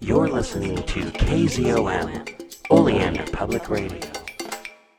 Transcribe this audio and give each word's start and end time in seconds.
You're 0.00 0.28
listening 0.28 0.76
to 0.76 1.00
KZOM, 1.10 2.54
Oleander 2.70 3.24
Public 3.32 3.68
Radio. 3.68 4.00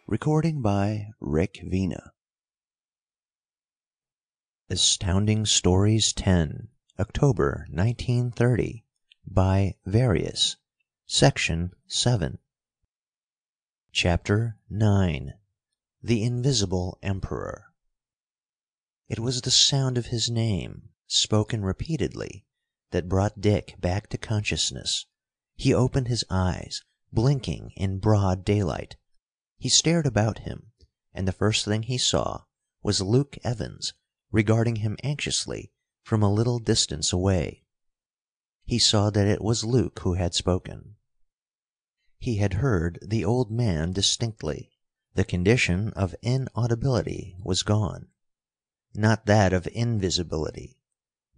Recording 0.08 0.62
by 0.62 1.08
Rick 1.22 1.62
Vina. 1.64 2.12
Astounding 4.70 5.46
Stories 5.46 6.12
10, 6.12 6.67
October 6.99 7.65
1930, 7.71 8.83
by 9.25 9.75
Various, 9.85 10.57
Section 11.05 11.71
7. 11.88 12.38
Chapter 13.93 14.57
9 14.70 15.34
The 16.04 16.23
Invisible 16.23 17.00
Emperor 17.02 17.73
It 19.07 19.20
was 19.20 19.41
the 19.41 19.50
sound 19.50 19.97
of 19.97 20.07
his 20.07 20.29
name, 20.29 20.89
spoken 21.07 21.63
repeatedly, 21.63 22.43
that 22.92 23.10
brought 23.10 23.42
Dick 23.42 23.76
back 23.80 24.08
to 24.10 24.18
consciousness. 24.18 25.06
He 25.56 25.74
opened 25.74 26.08
his 26.08 26.26
eyes, 26.30 26.84
blinking 27.11 27.71
in 27.75 28.00
broad 28.00 28.46
daylight. 28.46 28.96
He 29.57 29.70
stared 29.70 30.06
about 30.06 30.39
him, 30.39 30.71
and 31.14 31.28
the 31.28 31.33
first 31.33 31.66
thing 31.66 31.83
he 31.83 31.97
saw 31.97 32.44
was 32.81 33.02
Luke 33.02 33.38
Evans 33.44 33.94
regarding 34.31 34.78
him 34.78 34.97
anxiously 35.03 35.72
from 36.03 36.23
a 36.23 36.31
little 36.31 36.59
distance 36.59 37.11
away. 37.11 37.66
He 38.66 38.80
saw 38.80 39.09
that 39.09 39.28
it 39.28 39.42
was 39.42 39.64
Luke 39.64 40.00
who 40.00 40.14
had 40.14 40.33
spoken. 40.33 40.95
He 42.17 42.38
had 42.38 42.56
heard 42.56 43.00
the 43.02 43.25
old 43.25 43.52
man 43.52 43.92
distinctly. 43.92 44.72
The 45.16 45.23
condition 45.23 45.92
of 45.94 46.16
inaudibility 46.22 47.36
was 47.44 47.64
gone. 47.64 48.08
Not 48.94 49.25
that 49.25 49.53
of 49.53 49.67
invisibility. 49.73 50.78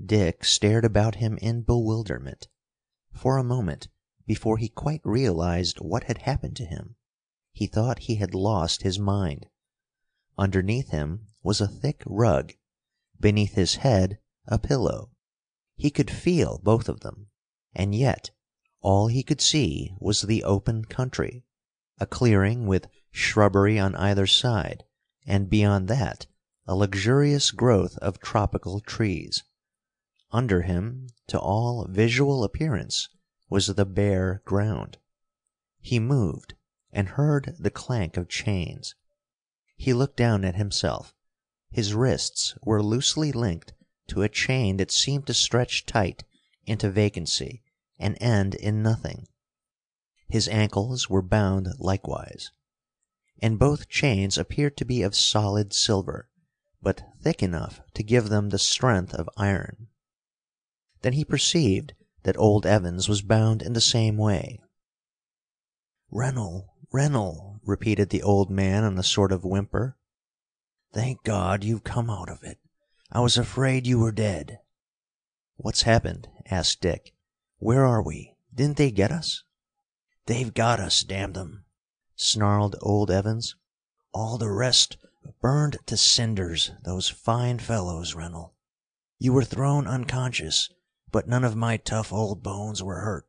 Dick 0.04 0.44
stared 0.44 0.84
about 0.84 1.16
him 1.16 1.38
in 1.44 1.62
bewilderment. 1.62 2.48
For 3.14 3.38
a 3.38 3.44
moment, 3.44 3.88
before 4.26 4.58
he 4.58 4.68
quite 4.68 5.02
realized 5.04 5.78
what 5.80 6.05
had 6.05 6.23
happened 6.23 6.55
to 6.55 6.66
him, 6.66 6.95
he 7.52 7.67
thought 7.67 8.00
he 8.00 8.16
had 8.16 8.34
lost 8.34 8.81
his 8.81 8.98
mind. 8.98 9.45
Underneath 10.40 10.90
him 10.90 11.28
was 11.44 11.62
a 11.62 11.67
thick 11.67 12.02
rug, 12.08 12.53
beneath 13.20 13.53
his 13.53 13.75
head 13.75 14.17
a 14.48 14.58
pillow. 14.58 15.12
He 15.75 15.92
could 15.92 16.09
feel 16.09 16.59
both 16.64 16.90
of 16.90 17.02
them, 17.02 17.28
and 17.75 17.94
yet 17.94 18.31
all 18.80 19.06
he 19.06 19.22
could 19.22 19.40
see 19.40 19.94
was 20.00 20.23
the 20.23 20.44
open 20.44 20.86
country, 20.86 21.45
a 22.00 22.08
clearing 22.08 22.66
with 22.66 22.88
shrubbery 23.12 23.78
on 23.78 23.94
either 23.94 24.25
side, 24.25 24.84
and 25.28 25.47
beyond 25.47 25.88
that 25.90 26.25
a 26.66 26.73
luxurious 26.73 27.52
growth 27.52 28.00
of 28.00 28.20
tropical 28.20 28.80
trees. 28.80 29.44
Under 30.34 30.62
him, 30.62 31.08
to 31.28 31.38
all 31.38 31.86
visual 31.90 32.46
appearance, 32.46 33.10
was 33.50 33.68
the 33.68 33.86
bare 33.86 34.42
ground. 34.46 34.98
He 35.82 36.00
moved, 36.00 36.54
and 36.94 37.10
heard 37.10 37.56
the 37.60 37.70
clank 37.70 38.16
of 38.16 38.30
chains. 38.30 38.96
He 39.76 39.94
looked 39.94 40.16
down 40.16 40.46
at 40.46 40.56
himself. 40.56 41.14
His 41.70 41.94
wrists 41.94 42.56
were 42.64 42.82
loosely 42.82 43.32
linked 43.32 43.74
to 44.08 44.22
a 44.22 44.30
chain 44.30 44.78
that 44.78 44.92
seemed 44.92 45.28
to 45.28 45.34
stretch 45.34 45.86
tight 45.86 46.24
into 46.66 46.90
vacancy 46.90 47.64
and 48.00 48.18
end 48.22 48.56
in 48.56 48.82
nothing. 48.82 49.28
His 50.30 50.48
ankles 50.48 51.09
were 51.09 51.22
bound 51.22 51.68
likewise. 51.78 52.52
And 53.42 53.59
both 53.59 53.90
chains 53.90 54.38
appeared 54.38 54.78
to 54.78 54.86
be 54.86 55.02
of 55.02 55.16
solid 55.16 55.74
silver, 55.74 56.30
but 56.82 57.04
thick 57.22 57.44
enough 57.44 57.82
to 57.96 58.04
give 58.04 58.30
them 58.30 58.50
the 58.50 58.59
strength 58.59 59.14
of 59.14 59.30
iron. 59.36 59.88
Then 61.02 61.13
he 61.13 61.25
perceived 61.25 61.95
that 62.23 62.38
old 62.38 62.63
Evans 62.63 63.09
was 63.09 63.23
bound 63.23 63.63
in 63.63 63.73
the 63.73 63.81
same 63.81 64.17
way. 64.17 64.61
"Rennell, 66.11 66.75
Rennell," 66.91 67.59
repeated 67.63 68.11
the 68.11 68.21
old 68.21 68.52
man 68.52 68.83
in 68.83 68.99
a 68.99 69.03
sort 69.03 69.31
of 69.31 69.44
whimper. 69.44 69.97
"Thank 70.94 71.23
God 71.23 71.63
you've 71.63 71.84
come 71.84 72.11
out 72.11 72.29
of 72.29 72.44
it. 72.44 72.59
I 73.11 73.19
was 73.22 73.35
afraid 73.35 73.88
you 73.88 73.97
were 73.97 74.11
dead." 74.11 74.59
"What's 75.56 75.81
happened?" 75.81 76.29
asked 76.45 76.81
Dick. 76.81 77.16
"Where 77.57 77.84
are 77.84 78.03
we? 78.03 78.35
Didn't 78.53 78.78
they 78.78 78.91
get 78.91 79.11
us?" 79.11 79.44
"They've 80.28 80.53
got 80.53 80.79
us, 80.79 81.01
damn 81.01 81.34
them!" 81.34 81.66
snarled 82.16 82.75
old 82.79 83.09
Evans. 83.09 83.56
"All 84.13 84.38
the 84.38 84.51
rest 84.51 84.97
burned 85.41 85.79
to 85.88 85.97
cinders, 85.97 86.73
those 86.84 87.09
fine 87.09 87.57
fellows, 87.57 88.13
Rennell. 88.13 88.53
You 89.17 89.34
were 89.34 89.44
thrown 89.44 89.88
unconscious 89.88 90.69
but 91.11 91.27
none 91.27 91.44
of 91.44 91.57
my 91.57 91.75
tough 91.75 92.13
old 92.13 92.41
bones 92.41 92.81
were 92.81 93.01
hurt. 93.01 93.27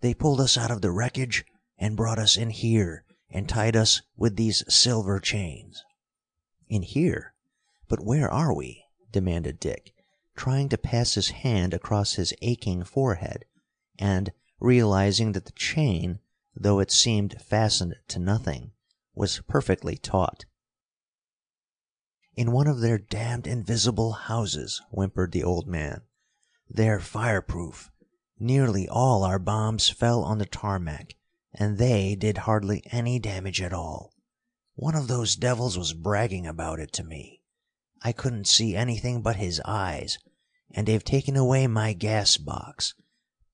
They 0.00 0.14
pulled 0.14 0.40
us 0.40 0.56
out 0.56 0.70
of 0.70 0.80
the 0.80 0.90
wreckage 0.90 1.44
and 1.76 1.94
brought 1.94 2.18
us 2.18 2.38
in 2.38 2.48
here 2.48 3.04
and 3.28 3.46
tied 3.46 3.76
us 3.76 4.00
with 4.16 4.36
these 4.36 4.64
silver 4.72 5.20
chains." 5.20 5.84
"In 6.68 6.80
here? 6.80 7.34
But 7.86 8.00
where 8.02 8.30
are 8.30 8.54
we?" 8.54 8.84
demanded 9.10 9.60
Dick, 9.60 9.92
trying 10.34 10.70
to 10.70 10.78
pass 10.78 11.12
his 11.12 11.28
hand 11.28 11.74
across 11.74 12.14
his 12.14 12.32
aching 12.40 12.82
forehead, 12.82 13.44
and 13.98 14.32
realizing 14.58 15.32
that 15.32 15.44
the 15.44 15.52
chain, 15.52 16.18
though 16.54 16.78
it 16.80 16.90
seemed 16.90 17.42
fastened 17.42 17.96
to 18.08 18.18
nothing, 18.18 18.72
was 19.14 19.42
perfectly 19.46 19.98
taut. 19.98 20.46
"In 22.36 22.52
one 22.52 22.66
of 22.66 22.80
their 22.80 22.96
damned 22.96 23.46
invisible 23.46 24.12
houses," 24.12 24.80
whimpered 24.90 25.32
the 25.32 25.44
old 25.44 25.66
man. 25.66 26.00
They're 26.74 27.00
fireproof. 27.00 27.90
Nearly 28.38 28.88
all 28.88 29.24
our 29.24 29.38
bombs 29.38 29.90
fell 29.90 30.24
on 30.24 30.38
the 30.38 30.46
tarmac, 30.46 31.16
and 31.52 31.76
they 31.76 32.14
did 32.14 32.38
hardly 32.38 32.82
any 32.86 33.18
damage 33.18 33.60
at 33.60 33.74
all. 33.74 34.14
One 34.74 34.94
of 34.94 35.06
those 35.06 35.36
devils 35.36 35.76
was 35.76 35.92
bragging 35.92 36.46
about 36.46 36.80
it 36.80 36.90
to 36.94 37.04
me. 37.04 37.42
I 38.00 38.12
couldn't 38.12 38.46
see 38.46 38.74
anything 38.74 39.20
but 39.20 39.36
his 39.36 39.60
eyes, 39.66 40.18
and 40.70 40.88
they've 40.88 41.04
taken 41.04 41.36
away 41.36 41.66
my 41.66 41.92
gas 41.92 42.38
box," 42.38 42.94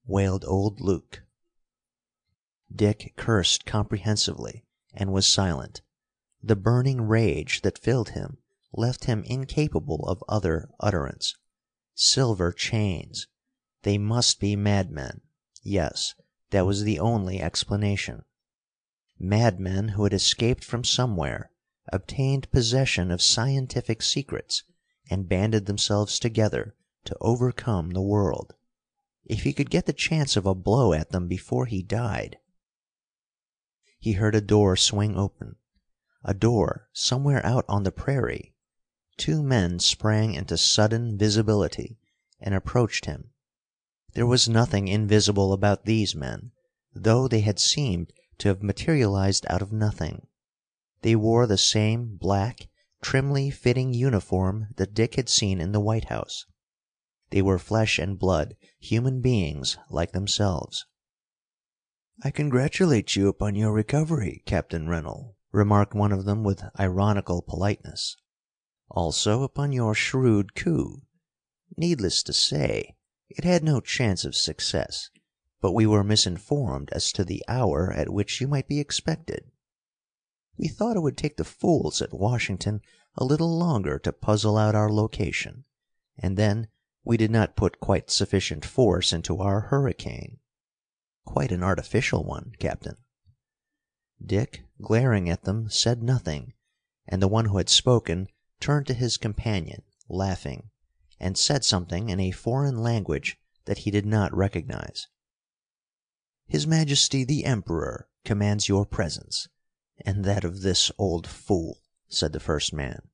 wailed 0.06 0.45
old 0.45 0.81
Luke. 0.81 1.25
Dick 2.73 3.15
cursed 3.17 3.67
comprehensively, 3.67 4.65
and 4.95 5.12
was 5.12 5.27
silent. 5.27 5.83
The 6.41 6.55
burning 6.55 7.00
rage 7.00 7.62
that 7.62 7.81
filled 7.81 8.11
him 8.11 8.39
left 8.73 9.06
him 9.06 9.25
incapable 9.25 10.06
of 10.06 10.23
other 10.29 10.71
utterance. 10.79 11.35
Silver 12.00 12.53
chains! 12.53 13.26
They 13.82 13.98
must 13.98 14.38
be 14.38 14.54
madmen. 14.54 15.20
Yes, 15.64 16.14
that 16.50 16.64
was 16.64 16.84
the 16.84 17.00
only 17.00 17.42
explanation. 17.42 18.22
Madmen 19.19 19.88
who 19.88 20.04
had 20.04 20.12
escaped 20.12 20.62
from 20.62 20.84
somewhere, 20.84 21.50
obtained 21.92 22.53
possession 22.53 23.10
of 23.10 23.20
scientific 23.20 24.00
secrets, 24.00 24.62
and 25.10 25.28
banded 25.28 25.66
themselves 25.66 26.20
together 26.20 26.76
to 27.04 27.16
overcome 27.20 27.91
the 27.91 28.00
world. 28.00 28.54
If 29.25 29.42
he 29.42 29.53
could 29.53 29.69
get 29.69 29.87
the 29.87 29.92
chance 29.92 30.37
of 30.37 30.47
a 30.47 30.54
blow 30.54 30.92
at 30.92 31.10
them 31.10 31.26
before 31.26 31.66
he 31.66 31.82
died 31.82 32.38
He 33.98 34.12
heard 34.12 34.37
a 34.37 34.41
door 34.41 34.76
swing 34.76 35.16
open. 35.16 35.56
A 36.22 36.32
door 36.32 36.91
somewhere 36.92 37.44
out 37.44 37.64
on 37.69 37.82
the 37.82 37.91
prairie. 37.91 38.54
Two 39.19 39.43
men 39.43 39.81
sprang 39.81 40.34
into 40.34 40.56
sudden 40.56 41.19
visibility 41.19 41.99
and 42.39 42.55
approached 42.55 43.06
him. 43.06 43.33
There 44.15 44.27
was 44.27 44.49
nothing 44.49 44.87
invisible 44.87 45.53
about 45.53 45.84
these 45.84 46.15
men, 46.15 46.53
though 46.95 47.27
they 47.27 47.41
had 47.41 47.59
seemed 47.59 48.12
to 48.39 48.47
have 48.47 48.62
materialized 48.62 49.45
out 49.51 49.61
of 49.61 49.73
nothing. 49.73 50.29
They 51.03 51.17
wore 51.17 51.49
the 51.49 51.59
same 51.59 52.17
black, 52.17 52.69
trimly 53.03 53.51
fitting 53.51 53.93
uniform 53.93 54.69
that 54.77 54.95
Dick 54.95 55.17
had 55.17 55.29
seen 55.29 55.61
in 55.61 55.73
the 55.73 55.81
White 55.81 56.05
House. 56.05 56.47
They 57.31 57.43
were 57.43 57.59
flesh 57.59 57.99
and 57.99 58.19
blood 58.19 58.56
human 58.79 59.21
beings 59.21 59.77
like 59.91 60.12
themselves. 60.12 60.87
"I 62.23 62.31
congratulate 62.31 63.17
you 63.17 63.26
upon 63.29 63.56
your 63.56 63.73
recovery, 63.73 64.44
Captain 64.47 64.88
Rennell," 64.88 65.37
remarked 65.50 65.94
one 65.94 66.12
of 66.12 66.25
them 66.25 66.44
with 66.44 66.62
ironical 66.79 67.43
politeness. 67.43 68.17
"Also 68.90 69.43
upon 69.43 69.70
your 69.70 69.94
shrewd 69.94 70.55
coup. 70.55 71.02
Needless 71.76 72.23
to 72.23 72.32
say, 72.32 72.96
it 73.29 73.44
had 73.44 73.62
no 73.62 73.81
chance 73.82 74.25
of 74.25 74.35
success, 74.35 75.11
but 75.61 75.73
we 75.73 75.85
were 75.87 76.02
misinformed 76.02 76.88
as 76.93 77.12
to 77.12 77.23
the 77.23 77.44
hour 77.49 77.93
at 77.93 78.08
which 78.08 78.40
you 78.40 78.49
might 78.49 78.67
be 78.67 78.81
expected. 78.81 79.50
We 80.56 80.69
thought 80.69 80.96
it 80.96 81.00
would 81.00 81.19
take 81.19 81.37
the 81.37 81.44
fools 81.44 82.00
at 82.00 82.14
Washington 82.14 82.81
a 83.14 83.26
little 83.26 83.58
longer 83.58 83.99
to 83.99 84.11
puzzle 84.11 84.56
out 84.56 84.75
our 84.75 84.90
location, 84.90 85.67
and 86.17 86.38
then 86.38 86.69
we 87.05 87.19
did 87.19 87.31
not 87.31 87.56
put 87.56 87.81
quite 87.81 88.08
sufficient 88.11 88.64
force 88.64 89.12
into 89.12 89.37
our 89.38 89.61
hurricane. 89.69 90.38
Quite 91.26 91.52
an 91.52 91.62
artificial 91.62 92.25
one, 92.25 92.52
Captain." 92.58 92.96
Dick, 94.25 94.64
glaring 94.81 95.29
at 95.29 95.43
them, 95.43 95.69
said 95.69 96.02
nothing, 96.02 96.55
and 97.06 97.20
the 97.20 97.29
one 97.29 97.44
who 97.44 97.58
had 97.58 97.69
spoken 97.69 98.29
turned 98.60 98.87
to 98.88 98.94
his 98.94 99.16
companion, 99.16 99.82
laughing, 100.08 100.70
and 101.20 101.38
said 101.38 101.64
something 101.64 102.08
in 102.08 102.19
a 102.19 102.32
foreign 102.32 102.78
language 102.82 103.38
that 103.66 103.78
he 103.78 103.90
did 103.90 104.05
not 104.05 104.34
recognize. 104.37 105.06
"His 106.46 106.66
Majesty 106.66 107.22
the 107.22 107.44
Emperor 107.44 108.08
commands 108.25 108.69
your 108.69 108.84
presence, 108.84 109.46
and 110.05 110.25
that 110.25 110.43
of 110.43 110.62
this 110.62 110.90
old 110.99 111.26
fool," 111.26 111.82
said 112.08 112.32
the 112.32 112.40
first 112.40 112.72
man. 112.72 113.10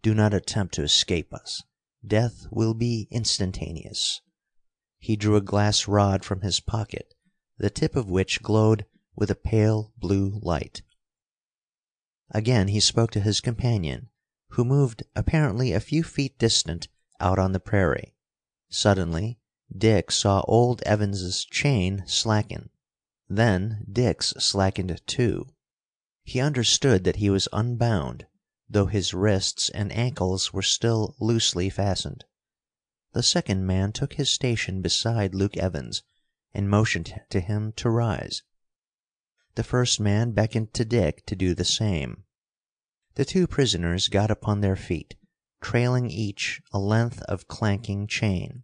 "Do 0.00 0.14
not 0.14 0.32
attempt 0.32 0.74
to 0.74 0.82
escape 0.82 1.34
us. 1.34 1.62
Death 2.06 2.46
will 2.50 2.72
be 2.72 3.06
instantaneous." 3.10 4.22
He 4.98 5.16
drew 5.16 5.36
a 5.36 5.42
glass 5.42 5.88
rod 5.88 6.24
from 6.24 6.40
his 6.40 6.60
pocket, 6.60 7.14
the 7.58 7.68
tip 7.68 7.96
of 7.96 8.08
which 8.08 8.42
glowed 8.42 8.86
with 9.14 9.30
a 9.30 9.34
pale 9.34 9.92
blue 9.98 10.38
light. 10.42 10.82
Again 12.30 12.68
he 12.68 12.80
spoke 12.80 13.10
to 13.10 13.20
his 13.20 13.40
companion, 13.40 14.08
who 14.50 14.64
moved 14.64 15.02
apparently 15.14 15.72
a 15.72 15.80
few 15.80 16.02
feet 16.02 16.38
distant 16.38 16.88
out 17.20 17.38
on 17.38 17.52
the 17.52 17.60
prairie. 17.60 18.14
Suddenly 18.68 19.38
Dick 19.76 20.10
saw 20.10 20.42
old 20.48 20.82
Evans's 20.82 21.44
chain 21.44 22.02
slacken. 22.06 22.70
Then 23.28 23.84
Dick's 23.90 24.30
slackened 24.38 25.00
too. 25.06 25.46
He 26.24 26.40
understood 26.40 27.04
that 27.04 27.16
he 27.16 27.30
was 27.30 27.48
unbound, 27.52 28.26
though 28.68 28.86
his 28.86 29.14
wrists 29.14 29.68
and 29.70 29.92
ankles 29.92 30.52
were 30.52 30.62
still 30.62 31.14
loosely 31.20 31.70
fastened. 31.70 32.24
The 33.12 33.22
second 33.22 33.66
man 33.66 33.92
took 33.92 34.14
his 34.14 34.30
station 34.30 34.82
beside 34.82 35.34
Luke 35.34 35.56
Evans 35.56 36.02
and 36.52 36.68
motioned 36.68 37.20
to 37.30 37.40
him 37.40 37.72
to 37.76 37.90
rise. 37.90 38.42
The 39.54 39.64
first 39.64 40.00
man 40.00 40.32
beckoned 40.32 40.74
to 40.74 40.84
Dick 40.84 41.24
to 41.26 41.36
do 41.36 41.54
the 41.54 41.64
same. 41.64 42.24
The 43.20 43.26
two 43.26 43.46
prisoners 43.46 44.08
got 44.08 44.30
upon 44.30 44.62
their 44.62 44.76
feet, 44.76 45.14
trailing 45.60 46.10
each 46.10 46.62
a 46.72 46.78
length 46.78 47.20
of 47.24 47.48
clanking 47.48 48.06
chain. 48.06 48.62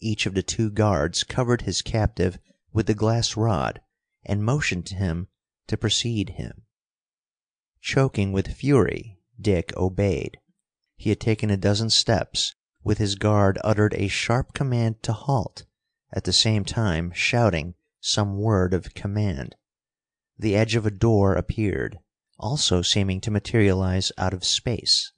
Each 0.00 0.24
of 0.24 0.32
the 0.32 0.42
two 0.42 0.70
guards 0.70 1.22
covered 1.22 1.60
his 1.60 1.82
captive 1.82 2.38
with 2.72 2.86
the 2.86 2.94
glass 2.94 3.36
rod 3.36 3.82
and 4.24 4.42
motioned 4.42 4.86
to 4.86 4.94
him 4.94 5.28
to 5.66 5.76
precede 5.76 6.30
him. 6.30 6.62
Choking 7.82 8.32
with 8.32 8.54
fury, 8.54 9.18
Dick 9.38 9.76
obeyed. 9.76 10.38
He 10.96 11.10
had 11.10 11.20
taken 11.20 11.50
a 11.50 11.58
dozen 11.58 11.90
steps 11.90 12.54
when 12.80 12.96
his 12.96 13.16
guard 13.16 13.58
uttered 13.62 13.92
a 13.92 14.08
sharp 14.08 14.54
command 14.54 15.02
to 15.02 15.12
halt, 15.12 15.66
at 16.10 16.24
the 16.24 16.32
same 16.32 16.64
time 16.64 17.12
shouting 17.12 17.74
some 18.00 18.38
word 18.38 18.72
of 18.72 18.94
command. 18.94 19.56
The 20.38 20.56
edge 20.56 20.74
of 20.74 20.86
a 20.86 20.90
door 20.90 21.34
appeared, 21.34 21.98
also 22.38 22.82
seeming 22.82 23.20
to 23.20 23.30
materialize 23.30 24.10
out 24.18 24.34
of 24.34 24.44
space. 24.44 25.12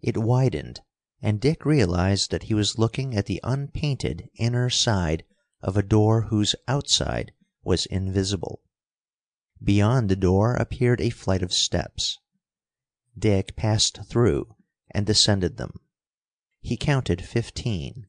It 0.00 0.16
widened, 0.16 0.80
and 1.20 1.40
Dick 1.40 1.64
realized 1.64 2.30
that 2.30 2.44
he 2.44 2.54
was 2.54 2.78
looking 2.78 3.16
at 3.16 3.26
the 3.26 3.40
unpainted 3.42 4.28
inner 4.36 4.70
side 4.70 5.24
of 5.60 5.76
a 5.76 5.82
door 5.82 6.22
whose 6.22 6.54
outside 6.68 7.32
was 7.64 7.86
invisible. 7.86 8.60
Beyond 9.62 10.08
the 10.08 10.16
door 10.16 10.54
appeared 10.54 11.00
a 11.00 11.10
flight 11.10 11.42
of 11.42 11.52
steps. 11.52 12.18
Dick 13.18 13.56
passed 13.56 14.00
through 14.06 14.54
and 14.92 15.04
descended 15.04 15.56
them. 15.56 15.72
He 16.60 16.76
counted 16.76 17.24
fifteen. 17.24 18.06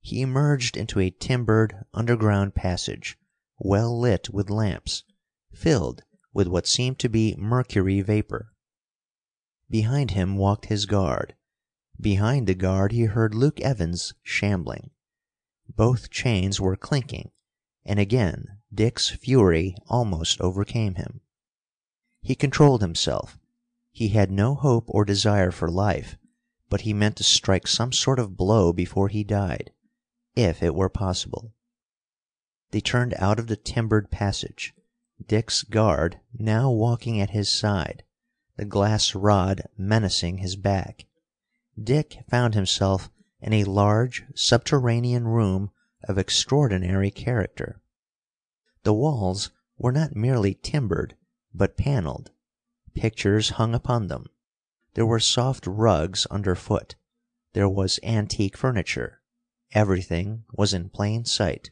He 0.00 0.20
emerged 0.20 0.76
into 0.76 1.00
a 1.00 1.10
timbered 1.10 1.74
underground 1.94 2.54
passage, 2.54 3.16
well 3.58 3.98
lit 3.98 4.28
with 4.30 4.50
lamps, 4.50 5.04
filled 5.54 6.02
with 6.32 6.48
what 6.48 6.66
seemed 6.66 6.98
to 6.98 7.08
be 7.08 7.34
mercury 7.36 8.00
vapor. 8.00 8.52
Behind 9.68 10.12
him 10.12 10.36
walked 10.36 10.66
his 10.66 10.86
guard. 10.86 11.34
Behind 12.00 12.46
the 12.46 12.54
guard 12.54 12.92
he 12.92 13.04
heard 13.04 13.34
Luke 13.34 13.60
Evans 13.60 14.14
shambling. 14.22 14.90
Both 15.74 16.10
chains 16.10 16.60
were 16.60 16.76
clinking, 16.76 17.30
and 17.84 17.98
again 17.98 18.58
Dick's 18.74 19.10
fury 19.10 19.74
almost 19.88 20.40
overcame 20.40 20.94
him. 20.94 21.20
He 22.20 22.34
controlled 22.34 22.80
himself. 22.80 23.38
He 23.90 24.08
had 24.08 24.30
no 24.30 24.54
hope 24.54 24.84
or 24.88 25.04
desire 25.04 25.50
for 25.50 25.68
life, 25.70 26.16
but 26.68 26.82
he 26.82 26.94
meant 26.94 27.16
to 27.16 27.24
strike 27.24 27.66
some 27.66 27.92
sort 27.92 28.18
of 28.18 28.36
blow 28.36 28.72
before 28.72 29.08
he 29.08 29.24
died, 29.24 29.72
if 30.34 30.62
it 30.62 30.74
were 30.74 30.88
possible. 30.88 31.52
They 32.70 32.80
turned 32.80 33.14
out 33.18 33.38
of 33.38 33.48
the 33.48 33.56
timbered 33.56 34.10
passage, 34.10 34.74
Dick's 35.28 35.62
guard 35.62 36.18
now 36.32 36.70
walking 36.70 37.20
at 37.20 37.30
his 37.30 37.48
side, 37.48 38.02
the 38.56 38.64
glass 38.64 39.14
rod 39.14 39.62
menacing 39.76 40.38
his 40.38 40.56
back. 40.56 41.06
Dick 41.80 42.18
found 42.28 42.54
himself 42.54 43.10
in 43.40 43.52
a 43.52 43.64
large 43.64 44.24
subterranean 44.34 45.26
room 45.26 45.70
of 46.04 46.18
extraordinary 46.18 47.10
character. 47.10 47.80
The 48.82 48.92
walls 48.92 49.50
were 49.78 49.92
not 49.92 50.16
merely 50.16 50.54
timbered, 50.54 51.16
but 51.54 51.76
paneled. 51.76 52.30
Pictures 52.94 53.50
hung 53.50 53.74
upon 53.74 54.08
them. 54.08 54.26
There 54.94 55.06
were 55.06 55.20
soft 55.20 55.66
rugs 55.66 56.26
underfoot. 56.26 56.94
There 57.52 57.68
was 57.68 58.00
antique 58.02 58.56
furniture. 58.56 59.20
Everything 59.72 60.44
was 60.52 60.74
in 60.74 60.90
plain 60.90 61.24
sight. 61.24 61.70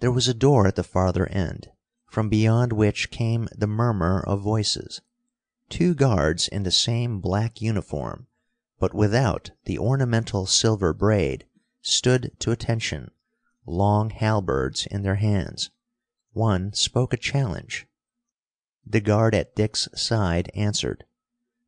There 0.00 0.10
was 0.10 0.28
a 0.28 0.34
door 0.34 0.66
at 0.66 0.76
the 0.76 0.82
farther 0.82 1.26
end, 1.26 1.70
from 2.10 2.28
beyond 2.28 2.72
which 2.72 3.08
came 3.10 3.48
the 3.56 3.68
murmur 3.68 4.20
of 4.26 4.40
voices. 4.42 5.00
Two 5.68 5.94
guards 5.94 6.48
in 6.48 6.64
the 6.64 6.70
same 6.72 7.20
black 7.20 7.62
uniform, 7.62 8.26
but 8.80 8.92
without 8.92 9.52
the 9.64 9.78
ornamental 9.78 10.44
silver 10.44 10.92
braid, 10.92 11.46
stood 11.80 12.32
to 12.40 12.50
attention, 12.50 13.12
long 13.64 14.10
halberds 14.10 14.86
in 14.86 15.02
their 15.02 15.14
hands. 15.14 15.70
One 16.32 16.72
spoke 16.72 17.12
a 17.12 17.16
challenge. 17.16 17.86
The 18.84 19.00
guard 19.00 19.32
at 19.32 19.54
Dick's 19.54 19.88
side 19.94 20.50
answered. 20.54 21.04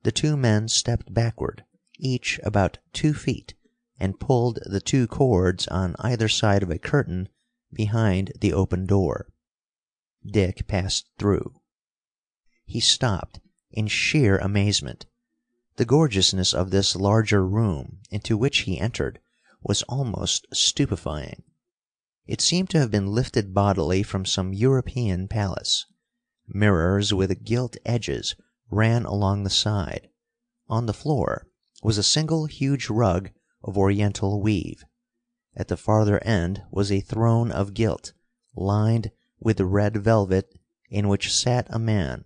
The 0.03 0.11
two 0.11 0.37
men 0.37 0.67
stepped 0.67 1.15
backward, 1.15 1.65
each 2.01 2.41
about 2.43 2.79
two 2.93 3.15
feet, 3.15 3.55
and 4.01 4.19
pulled 4.19 4.59
the 4.67 4.81
two 4.81 5.07
cords 5.07 5.69
on 5.69 5.95
either 6.01 6.29
side 6.29 6.65
of 6.65 6.71
a 6.71 6.79
curtain 6.81 7.29
behind 7.73 8.33
the 8.41 8.53
open 8.53 8.87
door. 8.87 9.29
Dick 10.25 10.67
passed 10.69 11.09
through. 11.19 11.61
He 12.65 12.81
stopped 12.81 13.41
in 13.71 13.89
sheer 13.89 14.39
amazement. 14.39 15.07
The 15.77 15.85
gorgeousness 15.85 16.55
of 16.55 16.71
this 16.71 16.95
larger 16.95 17.47
room 17.47 17.99
into 18.11 18.37
which 18.37 18.61
he 18.61 18.79
entered 18.79 19.19
was 19.63 19.83
almost 19.85 20.47
stupefying. 20.53 21.43
It 22.27 22.41
seemed 22.41 22.71
to 22.71 22.79
have 22.79 22.91
been 22.91 23.09
lifted 23.09 23.53
bodily 23.53 24.03
from 24.03 24.25
some 24.25 24.53
European 24.53 25.29
palace. 25.29 25.87
Mirrors 26.47 27.13
with 27.13 27.45
gilt 27.45 27.77
edges 27.85 28.37
ran 28.71 29.05
along 29.05 29.43
the 29.43 29.51
side. 29.51 30.09
On 30.69 30.87
the 30.87 30.95
floor 30.95 31.49
was 31.83 31.99
a 31.99 32.03
single 32.03 32.47
huge 32.47 32.89
rug 32.89 33.31
of 33.65 33.77
Oriental 33.77 34.41
weave. 34.41 34.85
At 35.57 35.69
the 35.69 35.77
farther 35.77 36.23
end 36.23 36.63
was 36.71 36.93
a 36.93 37.01
throne 37.01 37.51
of 37.51 37.75
gilt, 37.75 38.13
lined 38.55 39.11
with 39.45 39.61
red 39.61 39.97
velvet, 39.97 40.59
in 40.89 41.09
which 41.09 41.33
sat 41.33 41.67
a 41.71 41.79
man. 41.79 42.25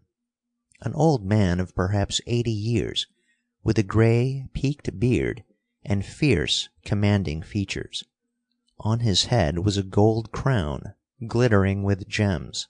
An 0.82 0.92
old 0.94 1.24
man 1.24 1.60
of 1.60 1.74
perhaps 1.74 2.20
eighty 2.26 2.52
years, 2.52 3.06
with 3.64 3.78
a 3.78 3.82
gray, 3.82 4.46
peaked 4.52 4.98
beard 5.00 5.42
and 5.84 6.04
fierce, 6.04 6.68
commanding 6.84 7.42
features. 7.42 8.04
On 8.78 9.00
his 9.00 9.26
head 9.26 9.60
was 9.60 9.76
a 9.76 9.82
gold 9.82 10.32
crown, 10.32 10.94
glittering 11.26 11.82
with 11.82 12.08
gems. 12.08 12.68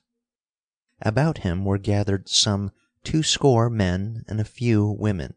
About 1.01 1.39
him 1.39 1.65
were 1.65 1.77
gathered 1.77 2.29
some 2.29 2.71
two 3.03 3.23
score 3.23 3.69
men 3.69 4.23
and 4.27 4.39
a 4.39 4.45
few 4.45 4.87
women. 4.87 5.33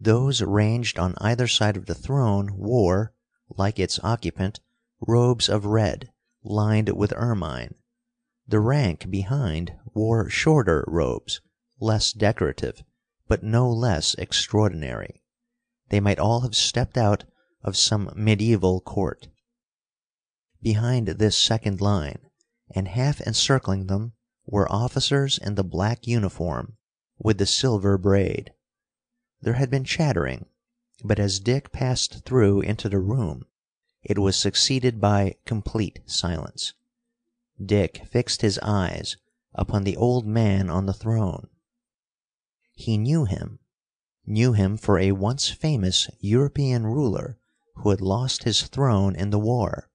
Those 0.00 0.42
ranged 0.42 0.98
on 0.98 1.14
either 1.18 1.48
side 1.48 1.76
of 1.76 1.86
the 1.86 1.94
throne 1.94 2.56
wore, 2.56 3.14
like 3.48 3.78
its 3.78 3.98
occupant, 4.04 4.60
robes 5.00 5.48
of 5.48 5.64
red, 5.64 6.12
lined 6.44 6.88
with 6.90 7.12
ermine. 7.16 7.74
The 8.46 8.60
rank 8.60 9.10
behind 9.10 9.72
wore 9.92 10.30
shorter 10.30 10.84
robes, 10.86 11.40
less 11.80 12.12
decorative, 12.12 12.82
but 13.26 13.42
no 13.42 13.70
less 13.70 14.14
extraordinary. 14.14 15.22
They 15.90 16.00
might 16.00 16.18
all 16.18 16.40
have 16.40 16.54
stepped 16.54 16.96
out 16.96 17.24
of 17.62 17.76
some 17.76 18.12
medieval 18.14 18.80
court. 18.80 19.28
Behind 20.62 21.08
this 21.08 21.36
second 21.36 21.80
line, 21.80 22.20
and 22.70 22.88
half 22.88 23.20
encircling 23.20 23.86
them, 23.86 24.12
were 24.46 24.70
officers 24.72 25.38
in 25.38 25.54
the 25.56 25.64
black 25.64 26.06
uniform 26.06 26.76
with 27.18 27.38
the 27.38 27.46
silver 27.46 27.98
braid. 27.98 28.52
There 29.40 29.54
had 29.54 29.70
been 29.70 29.84
chattering, 29.84 30.46
but 31.04 31.18
as 31.18 31.40
Dick 31.40 31.70
passed 31.70 32.24
through 32.24 32.62
into 32.62 32.88
the 32.88 32.98
room, 32.98 33.44
it 34.08 34.18
was 34.18 34.34
succeeded 34.34 35.00
by 35.00 35.36
complete 35.44 36.00
silence. 36.06 36.72
Dick 37.64 38.06
fixed 38.06 38.40
his 38.40 38.58
eyes 38.60 39.16
upon 39.54 39.84
the 39.84 39.96
old 39.96 40.26
man 40.26 40.70
on 40.70 40.86
the 40.86 40.94
throne. 40.94 41.48
He 42.72 42.96
knew 42.96 43.26
him 43.26 43.60
knew 44.26 44.52
him 44.52 44.76
for 44.76 44.98
a 44.98 45.12
once 45.12 45.48
famous 45.48 46.08
European 46.20 46.86
ruler 46.86 47.38
who 47.76 47.90
had 47.90 48.00
lost 48.00 48.44
his 48.44 48.62
throne 48.62 49.14
in 49.14 49.30
the 49.30 49.38
war. 49.38 49.90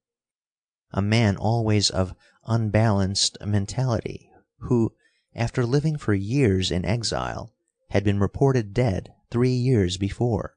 a 0.92 1.02
man 1.02 1.36
always 1.38 1.90
of 1.90 2.16
unbalanced 2.46 3.38
mentality, 3.46 4.30
who, 4.60 4.94
after 5.34 5.66
living 5.66 5.98
for 5.98 6.14
years 6.14 6.70
in 6.72 6.86
exile, 6.86 7.52
had 7.90 8.04
been 8.04 8.20
reported 8.20 8.74
dead 8.74 9.12
three 9.32 9.54
years 9.54 9.98
before; 9.98 10.56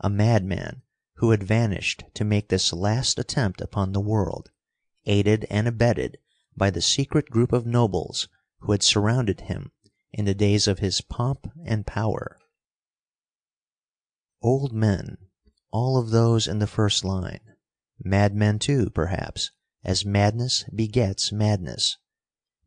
a 0.00 0.10
madman 0.10 0.82
who 1.18 1.30
had 1.30 1.42
vanished 1.42 2.04
to 2.12 2.26
make 2.26 2.50
this 2.50 2.74
last 2.74 3.18
attempt 3.18 3.62
upon 3.62 3.92
the 3.92 4.00
world, 4.02 4.50
aided 5.06 5.46
and 5.48 5.66
abetted 5.66 6.18
by 6.54 6.68
the 6.68 6.82
secret 6.82 7.30
group 7.30 7.54
of 7.54 7.64
nobles 7.64 8.28
who 8.58 8.72
had 8.72 8.82
surrounded 8.82 9.40
him 9.40 9.72
in 10.12 10.26
the 10.26 10.34
days 10.34 10.68
of 10.68 10.80
his 10.80 11.00
pomp 11.00 11.50
and 11.64 11.86
power. 11.86 12.38
Old 14.42 14.74
men, 14.74 15.16
all 15.70 15.96
of 15.96 16.10
those 16.10 16.46
in 16.46 16.58
the 16.58 16.66
first 16.66 17.02
line; 17.02 17.40
madmen, 17.98 18.58
too, 18.58 18.90
perhaps, 18.90 19.50
as 19.82 20.04
madness 20.04 20.64
begets 20.64 21.32
madness; 21.32 21.96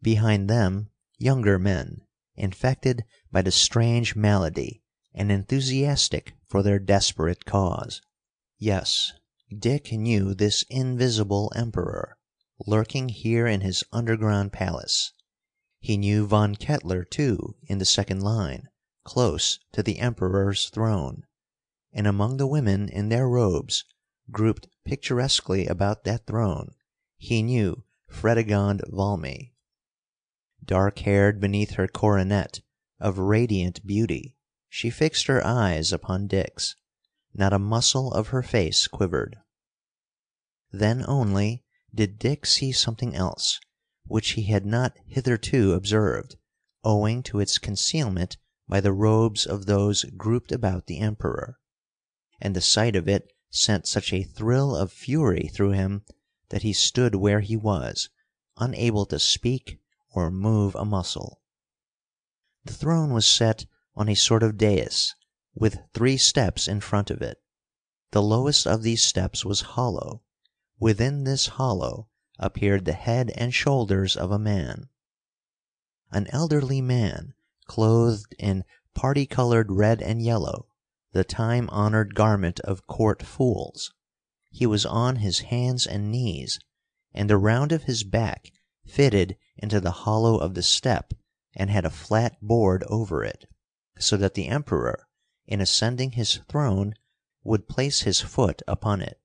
behind 0.01 0.49
them 0.49 0.89
younger 1.19 1.59
men, 1.59 2.01
infected 2.33 3.05
by 3.31 3.43
the 3.43 3.51
strange 3.51 4.15
malady 4.15 4.81
and 5.13 5.31
enthusiastic 5.31 6.33
for 6.47 6.63
their 6.63 6.79
desperate 6.79 7.45
cause. 7.45 8.01
Yes, 8.59 9.13
Dick 9.57 9.91
knew 9.91 10.35
this 10.35 10.63
invisible 10.69 11.51
Emperor, 11.55 12.17
lurking 12.67 13.09
here 13.09 13.47
in 13.47 13.61
his 13.61 13.83
underground 13.91 14.53
palace. 14.53 15.13
He 15.79 15.97
knew 15.97 16.27
Von 16.27 16.55
Kettler, 16.55 17.03
too, 17.03 17.55
in 17.63 17.79
the 17.79 17.85
second 17.85 18.21
line, 18.21 18.67
close 19.03 19.59
to 19.71 19.81
the 19.81 19.99
Emperor's 19.99 20.69
throne 20.69 21.23
and 21.91 22.05
among 22.05 22.37
the 22.37 22.47
women 22.47 22.87
in 22.89 23.09
their 23.09 23.27
robes, 23.27 23.83
grouped 24.31 24.67
picturesquely 24.85 25.65
about 25.65 26.03
that 26.03 26.27
throne, 26.27 26.71
he 27.17 27.41
knew 27.41 27.83
Fredegonde 28.07 28.81
Valmy. 28.91 29.53
Dark 30.63 30.99
haired 30.99 31.39
beneath 31.39 31.71
her 31.71 31.87
coronet 31.87 32.61
of 32.99 33.17
radiant 33.17 33.85
beauty, 33.87 34.35
she 34.67 34.89
fixed 34.89 35.27
her 35.27 35.45
eyes 35.45 35.91
upon 35.91 36.27
Dick's. 36.27 36.75
Not 37.33 37.53
a 37.53 37.59
muscle 37.59 38.11
of 38.13 38.29
her 38.29 38.41
face 38.41 38.87
quivered. 38.87 39.37
Then 40.71 41.05
only 41.07 41.63
did 41.93 42.17
Dick 42.17 42.45
see 42.45 42.71
something 42.71 43.15
else, 43.15 43.59
which 44.05 44.31
he 44.31 44.43
had 44.43 44.65
not 44.65 44.97
hitherto 45.05 45.73
observed, 45.73 46.37
owing 46.83 47.21
to 47.23 47.39
its 47.39 47.57
concealment 47.57 48.37
by 48.67 48.81
the 48.81 48.93
robes 48.93 49.45
of 49.45 49.65
those 49.67 50.03
grouped 50.17 50.51
about 50.51 50.87
the 50.87 50.99
Emperor 50.99 51.59
and 52.41 52.55
the 52.55 52.61
sight 52.61 52.95
of 52.95 53.07
it 53.07 53.31
sent 53.49 53.87
such 53.87 54.13
a 54.13 54.23
thrill 54.23 54.75
of 54.75 54.91
fury 54.91 55.49
through 55.53 55.71
him 55.71 56.03
that 56.49 56.61
he 56.63 56.73
stood 56.73 57.15
where 57.15 57.41
he 57.41 57.55
was, 57.57 58.09
unable 58.57 59.05
to 59.05 59.19
speak 59.19 59.79
or 60.11 60.31
move 60.31 60.75
a 60.75 60.85
muscle. 60.85 61.41
The 62.65 62.73
throne 62.73 63.13
was 63.13 63.25
set 63.25 63.65
on 63.95 64.09
a 64.09 64.15
sort 64.15 64.43
of 64.43 64.57
dais, 64.57 65.13
with 65.59 65.79
three 65.93 66.17
steps 66.17 66.67
in 66.67 66.79
front 66.79 67.11
of 67.11 67.21
it. 67.21 67.37
The 68.11 68.23
lowest 68.23 68.65
of 68.65 68.81
these 68.81 69.03
steps 69.03 69.45
was 69.45 69.61
hollow. 69.61 70.23
Within 70.79 71.25
this 71.25 71.47
hollow 71.47 72.07
appeared 72.39 72.85
the 72.85 72.93
head 72.93 73.31
and 73.35 73.53
shoulders 73.53 74.15
of 74.15 74.31
a 74.31 74.39
man. 74.39 74.87
An 76.11 76.25
elderly 76.29 76.81
man, 76.81 77.33
clothed 77.65 78.33
in 78.39 78.63
parti 78.95 79.25
colored 79.25 79.71
red 79.71 80.01
and 80.01 80.21
yellow, 80.21 80.67
the 81.11 81.23
time 81.23 81.69
honored 81.69 82.15
garment 82.15 82.59
of 82.61 82.87
court 82.87 83.21
fools. 83.21 83.93
He 84.49 84.65
was 84.65 84.85
on 84.85 85.17
his 85.17 85.39
hands 85.39 85.85
and 85.85 86.09
knees, 86.09 86.59
and 87.13 87.29
the 87.29 87.37
round 87.37 87.71
of 87.71 87.83
his 87.83 88.03
back 88.03 88.51
fitted 88.85 89.37
into 89.57 89.79
the 89.79 89.91
hollow 89.91 90.37
of 90.37 90.53
the 90.55 90.63
step 90.63 91.13
and 91.55 91.69
had 91.69 91.85
a 91.85 91.89
flat 91.89 92.37
board 92.41 92.83
over 92.87 93.23
it, 93.23 93.45
so 93.99 94.15
that 94.17 94.33
the 94.33 94.47
Emperor, 94.47 95.07
in 95.49 95.59
ascending 95.59 96.11
his 96.11 96.41
throne, 96.47 96.93
would 97.43 97.67
place 97.67 98.01
his 98.01 98.21
foot 98.21 98.61
upon 98.67 99.01
it. 99.01 99.19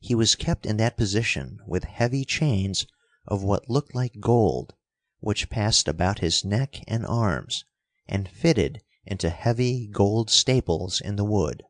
He 0.00 0.16
was 0.16 0.34
kept 0.34 0.66
in 0.66 0.78
that 0.78 0.96
position 0.96 1.60
with 1.64 1.84
heavy 1.84 2.24
chains 2.24 2.86
of 3.24 3.44
what 3.44 3.70
looked 3.70 3.94
like 3.94 4.18
gold, 4.18 4.74
which 5.20 5.48
passed 5.48 5.86
about 5.86 6.18
his 6.18 6.44
neck 6.44 6.82
and 6.88 7.06
arms, 7.06 7.64
and 8.08 8.28
fitted 8.28 8.82
into 9.04 9.30
heavy 9.30 9.86
gold 9.86 10.28
staples 10.28 11.00
in 11.00 11.14
the 11.14 11.24
wood. 11.24 11.62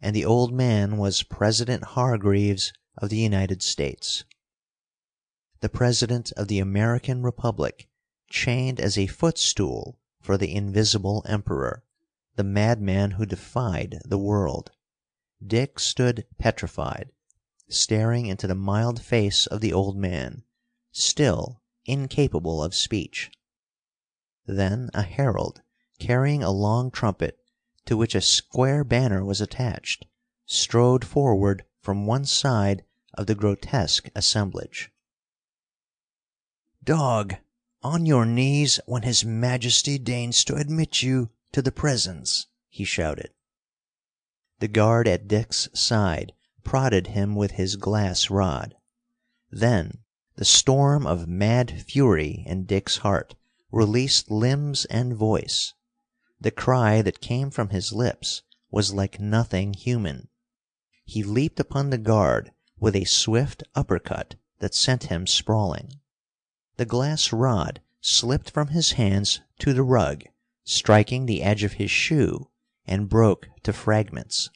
And 0.00 0.14
the 0.14 0.24
old 0.24 0.54
man 0.54 0.98
was 0.98 1.24
President 1.24 1.82
Hargreaves 1.82 2.72
of 2.96 3.10
the 3.10 3.18
United 3.18 3.60
States. 3.60 4.22
The 5.58 5.68
President 5.68 6.30
of 6.36 6.46
the 6.46 6.60
American 6.60 7.24
Republic, 7.24 7.88
chained 8.30 8.78
as 8.78 8.96
a 8.96 9.08
footstool 9.08 9.98
for 10.20 10.38
the 10.38 10.54
Invisible 10.54 11.24
Emperor, 11.28 11.82
the 12.36 12.44
madman 12.44 13.12
who 13.12 13.26
defied 13.26 14.00
the 14.04 14.18
world. 14.18 14.70
Dick 15.44 15.78
stood 15.78 16.26
petrified, 16.38 17.10
staring 17.68 18.26
into 18.26 18.46
the 18.46 18.54
mild 18.54 19.02
face 19.02 19.46
of 19.46 19.60
the 19.60 19.72
old 19.72 19.96
man, 19.96 20.44
still 20.92 21.62
incapable 21.84 22.62
of 22.62 22.74
speech. 22.74 23.30
Then 24.46 24.88
a 24.94 25.02
herald 25.02 25.62
carrying 25.98 26.42
a 26.42 26.50
long 26.50 26.90
trumpet, 26.90 27.38
to 27.84 27.96
which 27.96 28.14
a 28.14 28.20
square 28.20 28.84
banner 28.84 29.24
was 29.24 29.40
attached, 29.40 30.06
strode 30.46 31.04
forward 31.04 31.64
from 31.80 32.06
one 32.06 32.24
side 32.24 32.84
of 33.14 33.26
the 33.26 33.34
grotesque 33.34 34.08
assemblage. 34.14 34.90
"Dog, 36.82 37.36
on 37.82 38.06
your 38.06 38.24
knees 38.24 38.80
when 38.86 39.02
his 39.02 39.24
Majesty 39.24 39.98
deigns 39.98 40.44
to 40.44 40.54
admit 40.54 41.02
you 41.02 41.30
to 41.52 41.62
the 41.62 41.72
prisons!" 41.72 42.46
he 42.68 42.84
shouted. 42.84 43.30
The 44.60 44.68
guard 44.68 45.06
at 45.06 45.28
Dick's 45.28 45.68
side 45.74 46.32
prodded 46.64 47.08
him 47.08 47.34
with 47.34 47.52
his 47.52 47.76
glass 47.76 48.30
rod. 48.30 48.74
Then 49.50 49.98
the 50.36 50.44
storm 50.44 51.06
of 51.06 51.28
mad 51.28 51.82
fury 51.82 52.44
in 52.46 52.64
Dick's 52.64 52.98
heart 52.98 53.34
released 53.70 54.30
limbs 54.30 54.84
and 54.86 55.14
voice. 55.14 55.74
The 56.40 56.50
cry 56.50 57.02
that 57.02 57.20
came 57.20 57.50
from 57.50 57.68
his 57.68 57.92
lips 57.92 58.42
was 58.70 58.94
like 58.94 59.20
nothing 59.20 59.74
human. 59.74 60.28
He 61.04 61.22
leaped 61.22 61.60
upon 61.60 61.90
the 61.90 61.98
guard 61.98 62.52
with 62.78 62.96
a 62.96 63.04
swift 63.04 63.62
uppercut 63.74 64.36
that 64.60 64.74
sent 64.74 65.04
him 65.04 65.26
sprawling. 65.26 66.00
The 66.76 66.86
glass 66.86 67.32
rod 67.32 67.80
slipped 68.00 68.50
from 68.50 68.68
his 68.68 68.92
hands 68.92 69.40
to 69.58 69.72
the 69.72 69.82
rug, 69.82 70.24
striking 70.64 71.26
the 71.26 71.42
edge 71.42 71.64
of 71.64 71.74
his 71.74 71.90
shoe, 71.90 72.48
and 72.86 73.08
broke 73.08 73.48
to 73.62 73.72
fragments. 73.72 74.50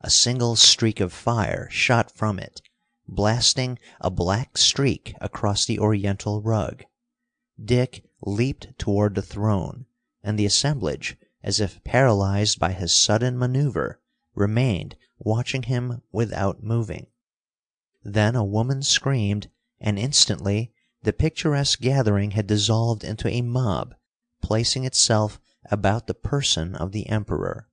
A 0.00 0.10
single 0.10 0.56
streak 0.56 1.00
of 1.00 1.12
fire 1.12 1.68
shot 1.70 2.10
from 2.10 2.38
it, 2.38 2.62
blasting 3.06 3.78
a 4.00 4.10
black 4.10 4.56
streak 4.56 5.14
across 5.20 5.66
the 5.66 5.78
Oriental 5.78 6.40
rug. 6.40 6.84
Dick 7.62 8.04
leaped 8.22 8.68
toward 8.78 9.14
the 9.14 9.22
throne, 9.22 9.86
and 10.22 10.38
the 10.38 10.46
assemblage, 10.46 11.16
as 11.42 11.60
if 11.60 11.82
paralyzed 11.84 12.58
by 12.58 12.72
his 12.72 12.92
sudden 12.92 13.38
maneuver, 13.38 14.00
remained 14.34 14.96
watching 15.18 15.64
him 15.64 16.02
without 16.12 16.62
moving. 16.62 17.06
Then 18.02 18.34
a 18.34 18.44
woman 18.44 18.82
screamed, 18.82 19.50
and 19.80 19.98
instantly 19.98 20.72
the 21.02 21.12
picturesque 21.12 21.80
gathering 21.80 22.32
had 22.32 22.46
dissolved 22.46 23.04
into 23.04 23.28
a 23.28 23.42
mob, 23.42 23.94
placing 24.40 24.84
itself 24.84 25.40
about 25.70 26.06
the 26.06 26.14
person 26.14 26.74
of 26.74 26.92
the 26.92 27.08
Emperor, 27.08 27.68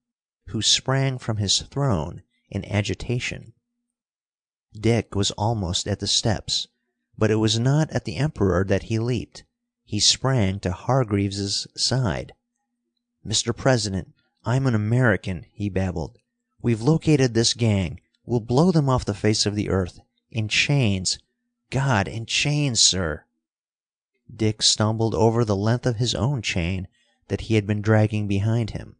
who 0.47 0.61
sprang 0.61 1.17
from 1.17 1.37
his 1.37 1.59
throne 1.59 2.23
in 2.49 2.65
agitation. 2.65 3.53
Dick 4.73 5.15
was 5.15 5.31
almost 5.31 5.87
at 5.87 5.99
the 5.99 6.07
steps, 6.07 6.67
but 7.17 7.31
it 7.31 7.35
was 7.35 7.57
not 7.57 7.89
at 7.91 8.05
the 8.05 8.17
Emperor 8.17 8.63
that 8.65 8.83
he 8.83 8.99
leaped. 8.99 9.43
He 9.83 9.99
sprang 9.99 10.59
to 10.59 10.71
Hargreaves's 10.71 11.67
side. 11.75 12.33
"Mr. 13.25 13.55
President, 13.55 14.13
I'm 14.43 14.67
an 14.67 14.75
American," 14.75 15.45
he 15.51 15.69
babbled. 15.69 16.19
"We've 16.61 16.81
located 16.81 17.33
this 17.33 17.53
gang. 17.53 18.01
We'll 18.25 18.41
blow 18.41 18.71
them 18.71 18.89
off 18.89 19.05
the 19.05 19.13
face 19.13 19.45
of 19.45 19.55
the 19.55 19.69
earth. 19.69 19.99
In 20.29 20.47
chains. 20.49 21.19
God, 21.69 22.07
in 22.07 22.25
chains, 22.25 22.81
sir!" 22.81 23.23
Dick 24.35 24.61
stumbled 24.61 25.15
over 25.15 25.45
the 25.45 25.55
length 25.55 25.85
of 25.85 25.95
his 25.95 26.13
own 26.13 26.41
chain 26.41 26.89
that 27.29 27.39
he 27.47 27.55
had 27.55 27.65
been 27.65 27.81
dragging 27.81 28.27
behind 28.27 28.71
him, 28.71 28.97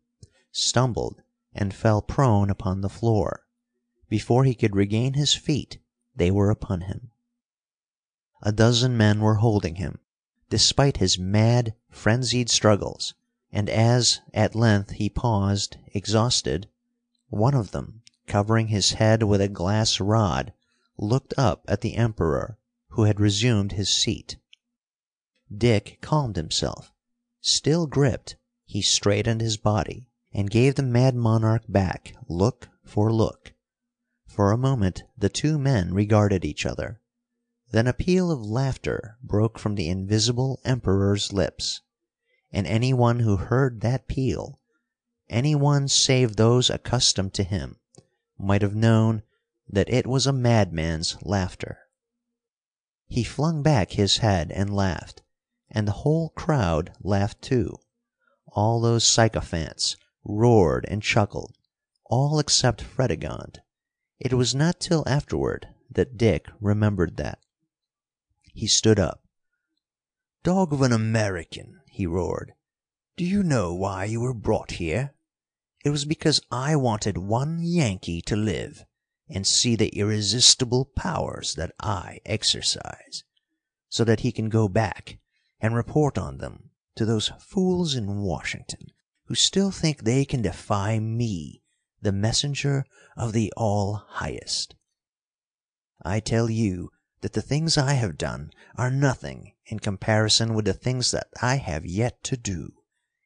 stumbled, 0.53 1.22
and 1.53 1.74
fell 1.74 2.01
prone 2.01 2.50
upon 2.50 2.79
the 2.79 2.88
floor. 2.88 3.46
Before 4.07 4.46
he 4.46 4.55
could 4.55 4.74
regain 4.74 5.15
his 5.15 5.34
feet 5.34 5.79
they 6.15 6.31
were 6.31 6.50
upon 6.50 6.79
him. 6.79 7.12
A 8.41 8.53
dozen 8.53 8.96
men 8.96 9.19
were 9.19 9.36
holding 9.43 9.75
him 9.75 10.00
despite 10.50 10.96
his 10.96 11.19
mad, 11.19 11.75
frenzied 11.89 12.50
struggles, 12.50 13.13
and 13.51 13.69
as, 13.69 14.22
at 14.34 14.55
length, 14.55 14.91
he 14.91 15.10
paused, 15.10 15.75
exhausted, 15.93 16.69
one 17.27 17.53
of 17.53 17.72
them, 17.72 18.01
covering 18.27 18.69
his 18.69 18.91
head 18.93 19.24
with 19.24 19.41
a 19.41 19.50
glass 19.50 20.00
rod, 20.00 20.53
looked 20.98 21.34
up 21.38 21.65
at 21.67 21.81
the 21.81 21.96
Emperor, 21.96 22.57
who 22.91 23.03
had 23.03 23.19
resumed 23.19 23.74
his 23.74 23.89
seat. 23.89 24.38
Dick 25.56 26.00
calmed 26.01 26.36
himself. 26.36 26.92
Still 27.39 27.88
gripped, 27.88 28.36
he 28.66 28.82
straightened 28.82 29.42
his 29.42 29.58
body 29.58 30.10
and 30.34 30.51
gave 30.51 30.75
the 30.75 30.84
Mad 30.84 31.16
Monarch 31.16 31.63
back 31.70 32.16
look 32.27 32.70
for 32.84 33.12
look. 33.13 33.54
For 34.25 34.51
a 34.51 34.58
moment 34.58 35.04
the 35.18 35.30
two 35.30 35.58
men 35.58 35.94
regarded 35.94 36.44
each 36.44 36.66
other. 36.66 37.01
Then 37.72 37.88
a 37.88 37.94
peal 37.94 38.30
of 38.30 38.42
laughter 38.42 39.18
broke 39.24 39.58
from 39.58 39.75
the 39.75 39.89
Invisible 39.89 40.60
Emperor's 40.66 41.32
lips. 41.32 41.82
And 42.51 42.68
any 42.68 42.94
one 42.94 43.20
who 43.20 43.38
heard 43.38 43.82
that 43.82 44.08
peal 44.08 44.60
any 45.30 45.56
one 45.56 45.88
save 45.88 46.36
those 46.36 46.70
accustomed 46.70 47.34
to 47.34 47.44
him 47.44 47.77
might 48.38 48.62
have 48.62 48.75
known 48.75 49.24
that 49.68 49.89
it 49.89 50.08
was 50.08 50.25
a 50.25 50.34
madman's 50.34 51.18
laughter. 51.22 51.80
He 53.08 53.24
flung 53.24 53.62
back 53.62 53.92
his 53.92 54.18
head 54.18 54.51
and 54.51 54.74
laughed, 54.74 55.22
and 55.77 55.88
the 55.88 56.01
whole 56.01 56.29
crowd 56.29 56.91
laughed 57.03 57.39
too. 57.39 57.77
All 58.48 58.81
those 58.81 59.03
sycophants 59.05 59.96
roared 60.24 60.88
and 60.89 61.03
chuckled, 61.03 61.55
all 62.03 62.39
except 62.39 62.81
Fredegonde. 62.81 63.60
It 64.17 64.34
was 64.34 64.55
not 64.55 64.79
till 64.79 65.07
afterward 65.07 65.67
that 65.91 66.17
Dick 66.17 66.48
remembered 66.60 67.17
that. 67.17 67.38
He 68.55 68.65
stood 68.65 68.98
up. 68.98 69.22
"Dog 70.41 70.74
of 70.74 70.81
an 70.81 70.91
American!" 70.91 71.79
he 71.91 72.07
roared. 72.07 72.53
"Do 73.15 73.24
you 73.24 73.43
know 73.43 73.72
why 73.75 74.05
you 74.05 74.19
were 74.19 74.34
brought 74.34 74.72
here? 74.81 75.13
It 75.86 75.91
was 75.91 76.05
because 76.05 76.41
I 76.50 76.75
wanted 76.75 77.19
one 77.19 77.60
Yankee 77.62 78.24
to 78.24 78.36
live 78.36 78.84
and 79.29 79.46
see 79.46 79.75
the 79.75 79.96
irresistible 79.96 80.86
powers 80.86 81.53
that 81.53 81.75
I 81.79 82.19
exercise, 82.25 83.24
so 83.89 84.03
that 84.05 84.22
he 84.22 84.31
can 84.31 84.50
go 84.50 84.67
back 84.67 85.19
and 85.60 85.76
report 85.76 86.18
on 86.18 86.38
them 86.38 86.70
to 86.96 87.06
those 87.06 87.32
fools 87.40 87.96
in 87.96 88.22
Washington 88.22 88.88
who 89.26 89.36
still 89.36 89.72
think 89.72 90.04
they 90.04 90.26
can 90.26 90.42
defy 90.42 91.00
me, 91.00 91.62
the 92.02 92.12
messenger 92.12 92.86
of 93.16 93.34
the 93.34 93.52
All 93.58 94.06
Highest. 94.08 94.76
I 96.04 96.20
tell 96.20 96.50
you 96.50 96.92
that 97.22 97.34
the 97.34 97.42
things 97.42 97.78
I 97.78 97.94
have 97.94 98.18
done 98.18 98.52
are 98.76 98.92
nothing 98.92 99.54
in 99.66 99.80
comparison 99.80 100.54
with 100.54 100.66
the 100.66 100.74
things 100.74 101.12
that 101.12 101.28
I 101.42 101.56
have 101.56 101.86
yet 101.86 102.24
to 102.26 102.38
do, 102.38 102.70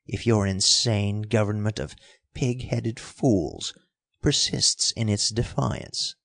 if 0.08 0.26
your 0.26 0.48
insane 0.48 1.24
government 1.24 1.80
of 1.80 1.96
pig 2.34 2.70
headed 2.70 3.00
fools 3.00 3.74
persists 4.22 4.92
in 4.92 5.10
its 5.10 5.30
defiance. 5.30 6.16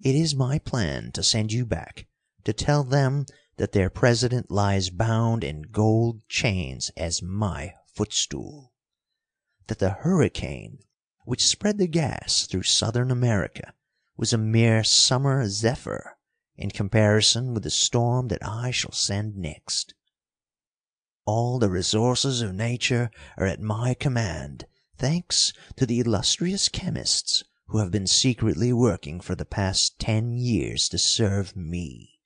It 0.00 0.14
is 0.14 0.34
my 0.34 0.58
plan 0.58 1.10
to 1.12 1.22
send 1.22 1.52
you 1.52 1.66
back 1.66 2.06
to 2.44 2.52
tell 2.52 2.84
them 2.84 3.26
that 3.60 3.72
their 3.72 3.90
President 3.90 4.50
lies 4.50 4.88
bound 4.88 5.44
in 5.44 5.60
gold 5.60 6.26
chains 6.30 6.90
as 6.96 7.20
my 7.20 7.74
footstool; 7.92 8.72
that 9.66 9.78
the 9.78 9.90
hurricane 9.90 10.78
which 11.26 11.46
spread 11.46 11.76
the 11.76 11.86
gas 11.86 12.46
through 12.46 12.62
Southern 12.62 13.10
America 13.10 13.74
was 14.16 14.32
a 14.32 14.38
mere 14.38 14.82
summer 14.82 15.46
zephyr 15.46 16.16
in 16.56 16.70
comparison 16.70 17.52
with 17.52 17.62
the 17.62 17.70
storm 17.70 18.28
that 18.28 18.42
I 18.42 18.70
shall 18.70 18.92
send 18.92 19.36
next. 19.36 19.92
All 21.26 21.58
the 21.58 21.68
resources 21.68 22.40
of 22.40 22.54
nature 22.54 23.10
are 23.36 23.46
at 23.46 23.60
my 23.60 23.92
command, 23.92 24.64
thanks 24.96 25.52
to 25.76 25.84
the 25.84 26.00
illustrious 26.00 26.70
chemists 26.70 27.44
who 27.66 27.76
have 27.76 27.90
been 27.90 28.06
secretly 28.06 28.72
working 28.72 29.20
for 29.20 29.34
the 29.34 29.44
past 29.44 29.98
ten 29.98 30.32
years 30.32 30.88
to 30.88 30.96
serve 30.96 31.54
me. 31.54 32.20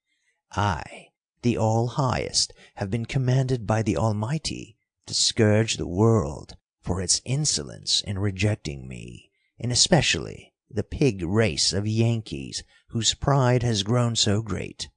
I, 0.53 1.09
the 1.45 1.59
All 1.59 1.89
Highest, 1.89 2.55
have 2.77 2.91
been 2.91 3.05
commanded 3.05 3.67
by 3.67 3.83
the 3.83 3.99
Almighty 3.99 4.79
to 5.07 5.13
scourge 5.13 5.77
the 5.77 5.87
world 5.87 6.57
for 6.81 7.03
its 7.03 7.21
insolence 7.27 8.01
in 8.01 8.19
rejecting 8.19 8.89
me, 8.89 9.31
and 9.61 9.71
especially 9.71 10.55
the 10.71 10.83
pig 10.83 11.23
race 11.23 11.75
of 11.75 11.87
Yankees 11.87 12.65
whose 12.89 13.13
pride 13.13 13.63
has 13.63 13.83
grown 13.83 14.17
so 14.17 14.41
great. 14.41 14.89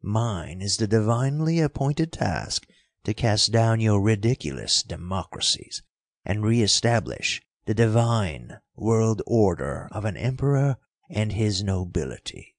Mine 0.00 0.62
is 0.62 0.78
the 0.78 0.86
divinely 0.86 1.60
appointed 1.60 2.12
task 2.12 2.66
to 3.04 3.12
cast 3.12 3.52
down 3.52 3.78
your 3.78 4.00
ridiculous 4.00 4.82
democracies 4.82 5.82
and 6.24 6.42
reestablish 6.42 7.42
the 7.66 7.74
divine 7.74 8.58
world 8.74 9.20
order 9.26 9.88
of 9.92 10.06
an 10.06 10.16
Emperor 10.16 10.78
and 11.10 11.32
his 11.32 11.62
nobility. 11.62 12.56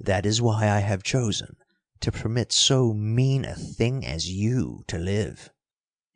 That 0.00 0.26
is 0.26 0.42
why 0.42 0.68
I 0.68 0.80
have 0.80 1.04
chosen 1.04 1.56
to 2.02 2.12
permit 2.12 2.52
so 2.52 2.92
mean 2.92 3.44
a 3.44 3.54
thing 3.54 4.04
as 4.04 4.28
you 4.28 4.84
to 4.88 4.98
live. 4.98 5.50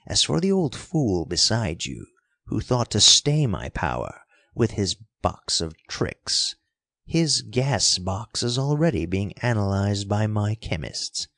As 0.07 0.23
for 0.23 0.41
the 0.41 0.53
old 0.53 0.77
fool 0.77 1.25
beside 1.25 1.87
you 1.87 2.07
who 2.47 2.61
thought 2.61 2.91
to 2.91 3.01
stay 3.01 3.47
my 3.47 3.69
power 3.71 4.23
with 4.55 4.73
his 4.73 4.97
box 5.23 5.61
of 5.61 5.77
tricks. 5.89 6.55
His 7.05 7.43
gas 7.43 7.99
box 7.99 8.43
is 8.43 8.59
already 8.59 9.07
being 9.07 9.33
analyzed 9.39 10.09
by 10.09 10.27
my 10.27 10.55
chemists, 10.57 11.29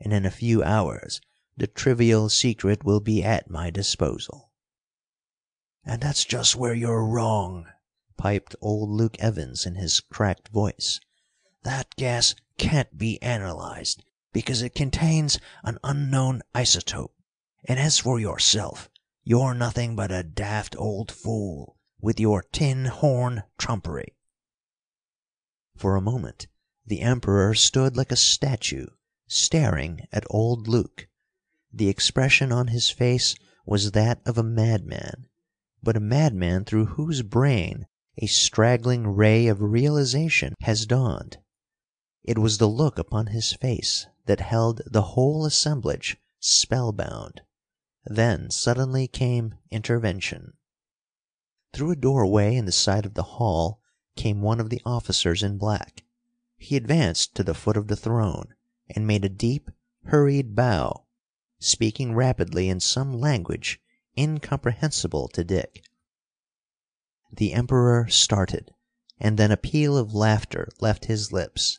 and 0.00 0.12
in 0.12 0.24
a 0.24 0.30
few 0.30 0.62
hours 0.62 1.20
the 1.56 1.66
trivial 1.66 2.28
secret 2.28 2.84
will 2.84 3.00
be 3.00 3.22
at 3.22 3.50
my 3.50 3.70
disposal." 3.70 4.52
"And 5.84 6.00
that's 6.00 6.24
just 6.24 6.56
where 6.56 6.74
you're 6.74 7.04
wrong," 7.04 7.66
piped 8.16 8.54
old 8.60 8.90
Luke 8.90 9.18
Evans 9.18 9.66
in 9.66 9.74
his 9.74 10.00
cracked 10.00 10.48
voice. 10.48 11.00
"That 11.62 11.94
gas 11.96 12.34
can't 12.58 12.98
be 12.98 13.22
analyzed, 13.22 14.04
because 14.32 14.62
it 14.62 14.74
contains 14.74 15.38
an 15.62 15.78
unknown 15.82 16.42
isotope. 16.54 17.14
And 17.64 17.78
as 17.78 17.98
for 17.98 18.20
yourself, 18.20 18.90
you're 19.24 19.54
nothing 19.54 19.96
but 19.96 20.12
a 20.12 20.22
daft 20.22 20.76
old 20.76 21.10
fool 21.10 21.76
with 22.00 22.20
your 22.20 22.42
tin 22.42 22.86
horn 22.86 23.42
trumpery." 23.58 24.14
For 25.76 25.96
a 25.96 26.00
moment 26.00 26.46
the 26.86 27.00
Emperor 27.00 27.54
stood 27.54 27.96
like 27.96 28.10
a 28.10 28.16
statue, 28.16 28.86
staring 29.26 30.06
at 30.12 30.24
old 30.30 30.68
Luke. 30.68 31.08
The 31.72 31.88
expression 31.88 32.50
on 32.50 32.68
his 32.68 32.88
face 32.88 33.34
was 33.66 33.92
that 33.92 34.20
of 34.24 34.38
a 34.38 34.42
madman, 34.42 35.28
but 35.82 35.96
a 35.96 36.00
madman 36.00 36.64
through 36.64 36.86
whose 36.86 37.22
brain 37.22 37.86
a 38.16 38.26
straggling 38.26 39.06
ray 39.06 39.46
of 39.46 39.60
realization 39.60 40.54
has 40.62 40.86
dawned. 40.86 41.38
It 42.24 42.38
was 42.38 42.58
the 42.58 42.66
look 42.66 42.98
upon 42.98 43.28
his 43.28 43.52
face 43.52 44.08
that 44.26 44.40
held 44.40 44.82
the 44.84 45.14
whole 45.14 45.46
assemblage 45.46 46.16
spellbound. 46.40 47.42
Then 48.04 48.50
suddenly 48.50 49.06
came 49.06 49.54
intervention. 49.70 50.54
Through 51.72 51.92
a 51.92 51.96
doorway 51.96 52.56
in 52.56 52.64
the 52.64 52.72
side 52.72 53.06
of 53.06 53.14
the 53.14 53.22
hall 53.22 53.80
came 54.16 54.42
one 54.42 54.58
of 54.58 54.68
the 54.68 54.82
officers 54.84 55.44
in 55.44 55.58
black. 55.58 56.02
He 56.56 56.76
advanced 56.76 57.36
to 57.36 57.44
the 57.44 57.54
foot 57.54 57.76
of 57.76 57.86
the 57.86 57.94
throne 57.94 58.54
and 58.88 59.06
made 59.06 59.24
a 59.24 59.28
deep, 59.28 59.70
hurried 60.06 60.56
bow, 60.56 61.04
speaking 61.60 62.14
rapidly 62.14 62.68
in 62.68 62.80
some 62.80 63.12
language 63.12 63.80
incomprehensible 64.16 65.28
to 65.28 65.44
Dick. 65.44 65.84
The 67.32 67.52
Emperor 67.52 68.08
started, 68.08 68.74
and 69.20 69.38
then 69.38 69.52
a 69.52 69.56
peal 69.56 69.96
of 69.96 70.14
laughter 70.14 70.68
left 70.80 71.04
his 71.04 71.30
lips. 71.30 71.78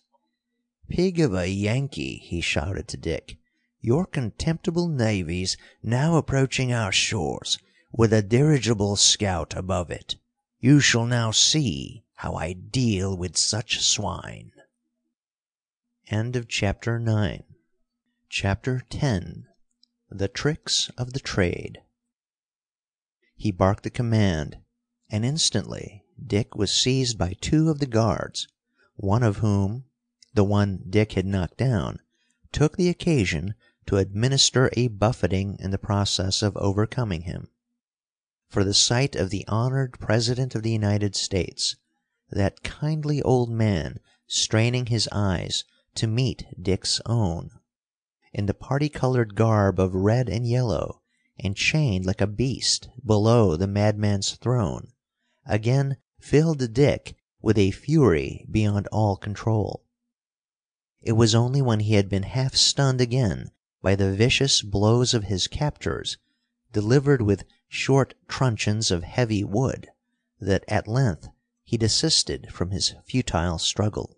"Pig 0.92 1.20
of 1.20 1.36
a 1.36 1.48
Yankee!" 1.48 2.18
he 2.18 2.42
shouted 2.42 2.88
to 2.88 2.98
Dick. 2.98 3.38
"Your 3.80 4.08
contemptible 4.08 4.88
navy's 4.88 5.56
now 5.84 6.16
approaching 6.18 6.74
our 6.74 6.92
shores 6.92 7.60
with 7.92 8.12
a 8.12 8.24
dirigible 8.24 8.96
scout 8.96 9.56
above 9.56 9.92
it. 9.92 10.16
You 10.60 10.80
shall 10.80 11.06
now 11.06 11.30
see 11.30 12.06
how 12.16 12.34
I 12.34 12.54
deal 12.54 13.16
with 13.16 13.38
such 13.38 13.82
swine." 13.82 14.52
End 16.08 16.36
of 16.36 16.48
chapter 16.48 16.96
X 17.00 17.44
The 20.10 20.28
Tricks 20.28 20.90
of 20.98 21.14
the 21.14 21.20
Trade 21.20 21.84
He 23.36 23.52
barked 23.52 23.84
the 23.84 23.92
command, 23.92 24.58
and 25.08 25.24
instantly 25.24 26.04
Dick 26.20 26.56
was 26.56 26.72
seized 26.72 27.20
by 27.20 27.34
two 27.40 27.70
of 27.70 27.78
the 27.78 27.86
guards, 27.86 28.48
one 28.96 29.22
of 29.22 29.38
whom, 29.38 29.86
the 30.40 30.44
one 30.46 30.82
Dick 30.90 31.12
had 31.16 31.26
knocked 31.26 31.58
down, 31.58 32.00
took 32.54 32.78
the 32.78 32.88
occasion 32.88 33.56
to 33.86 33.98
administer 33.98 34.70
a 34.78 34.88
buffeting 34.88 35.58
in 35.60 35.72
the 35.72 35.78
process 35.78 36.42
of 36.42 36.56
overcoming 36.56 37.24
him 37.24 37.50
for 38.48 38.64
the 38.64 38.74
sight 38.74 39.18
of 39.18 39.32
the 39.32 39.46
honored 39.50 40.00
President 40.00 40.56
of 40.56 40.64
the 40.64 40.72
United 40.72 41.14
States, 41.14 41.76
that 42.32 42.64
kindly 42.64 43.22
old 43.22 43.50
man 43.50 44.00
straining 44.28 44.86
his 44.86 45.10
eyes 45.12 45.66
to 45.94 46.08
meet 46.08 46.46
Dick's 46.58 47.02
own, 47.06 47.52
in 48.32 48.46
the 48.46 48.54
party 48.54 48.88
colored 48.88 49.36
garb 49.36 49.78
of 49.78 49.94
red 49.94 50.30
and 50.30 50.48
yellow, 50.48 51.02
and 51.38 51.58
chained 51.58 52.06
like 52.06 52.22
a 52.22 52.28
beast 52.28 52.88
below 53.06 53.58
the 53.58 53.68
madman's 53.68 54.32
throne, 54.38 54.94
again 55.46 55.98
filled 56.18 56.74
Dick 56.74 57.18
with 57.42 57.58
a 57.58 57.72
fury 57.72 58.46
beyond 58.50 58.88
all 58.88 59.18
control. 59.18 59.84
It 61.02 61.14
was 61.14 61.34
only 61.34 61.62
when 61.62 61.80
he 61.80 61.94
had 61.94 62.10
been 62.10 62.24
half 62.24 62.56
stunned 62.56 63.00
again 63.00 63.52
by 63.82 63.96
the 63.96 64.14
vicious 64.14 64.62
blows 64.62 65.14
of 65.14 65.24
his 65.24 65.48
captors, 65.48 66.18
delivered 66.74 67.22
with 67.22 67.46
short 67.70 68.16
truncheons 68.28 68.92
of 68.92 69.04
heavy 69.04 69.44
wood, 69.46 69.90
that 70.42 70.66
at 70.68 70.90
length 70.90 71.30
he 71.64 71.78
desisted 71.78 72.52
from 72.52 72.72
his 72.72 72.96
futile 73.06 73.60
struggle. 73.60 74.18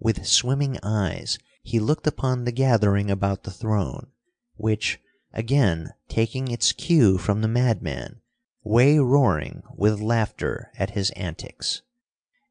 With 0.00 0.26
swimming 0.26 0.76
eyes 0.82 1.38
he 1.62 1.78
looked 1.78 2.06
upon 2.06 2.44
the 2.44 2.52
gathering 2.52 3.10
about 3.10 3.44
the 3.44 3.52
throne, 3.52 4.08
which, 4.56 4.98
again 5.32 5.90
taking 6.08 6.48
its 6.48 6.72
cue 6.72 7.16
from 7.16 7.42
the 7.42 7.48
madman, 7.48 8.20
way 8.64 8.98
roaring 8.98 9.62
with 9.76 10.00
laughter 10.00 10.72
at 10.76 10.90
his 10.90 11.10
antics. 11.10 11.82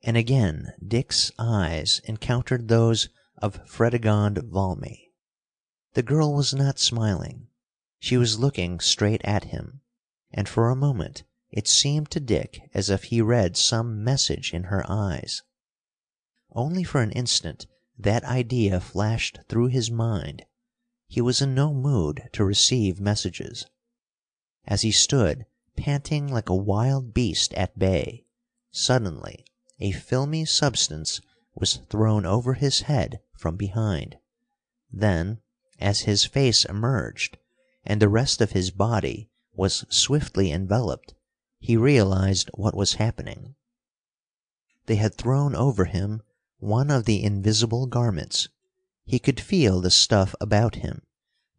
And 0.01 0.15
again 0.15 0.73
Dick's 0.85 1.31
eyes 1.37 1.99
encountered 2.05 2.67
those 2.67 3.09
of 3.37 3.65
Fredegonde 3.67 4.49
Valmy. 4.49 5.11
The 5.93 6.03
girl 6.03 6.33
was 6.33 6.53
not 6.53 6.79
smiling. 6.79 7.47
She 7.99 8.15
was 8.15 8.39
looking 8.39 8.79
straight 8.79 9.21
at 9.25 9.45
him, 9.45 9.81
and 10.31 10.47
for 10.47 10.69
a 10.69 10.75
moment 10.75 11.23
it 11.51 11.67
seemed 11.67 12.11
to 12.11 12.19
Dick 12.19 12.61
as 12.73 12.89
if 12.89 13.05
he 13.05 13.21
read 13.21 13.57
some 13.57 14.03
message 14.03 14.53
in 14.53 14.65
her 14.65 14.89
eyes. 14.89 15.41
Only 16.51 16.83
for 16.83 17.01
an 17.01 17.11
instant 17.11 17.67
that 17.97 18.23
idea 18.23 18.79
flashed 18.79 19.39
through 19.49 19.67
his 19.67 19.91
mind. 19.91 20.45
He 21.07 21.19
was 21.19 21.41
in 21.41 21.53
no 21.53 21.73
mood 21.73 22.29
to 22.33 22.45
receive 22.45 23.01
messages. 23.01 23.65
As 24.65 24.83
he 24.83 24.91
stood 24.91 25.45
panting 25.75 26.27
like 26.27 26.47
a 26.47 26.55
wild 26.55 27.13
beast 27.13 27.53
at 27.55 27.77
bay, 27.77 28.25
suddenly 28.71 29.45
a 29.79 29.91
filmy 29.91 30.45
substance 30.45 31.21
was 31.55 31.79
thrown 31.89 32.25
over 32.25 32.53
his 32.53 32.81
head 32.81 33.19
from 33.35 33.55
behind. 33.55 34.17
Then, 34.91 35.39
as 35.79 36.01
his 36.01 36.25
face 36.25 36.65
emerged, 36.65 37.37
and 37.85 38.01
the 38.01 38.09
rest 38.09 38.41
of 38.41 38.51
his 38.51 38.71
body 38.71 39.29
was 39.53 39.85
swiftly 39.89 40.51
enveloped, 40.51 41.13
he 41.59 41.77
realized 41.77 42.49
what 42.53 42.75
was 42.75 42.95
happening. 42.95 43.55
They 44.85 44.95
had 44.95 45.15
thrown 45.15 45.55
over 45.55 45.85
him 45.85 46.21
one 46.57 46.89
of 46.89 47.05
the 47.05 47.23
invisible 47.23 47.85
garments. 47.85 48.49
He 49.05 49.19
could 49.19 49.39
feel 49.39 49.81
the 49.81 49.91
stuff 49.91 50.35
about 50.41 50.75
him, 50.75 51.01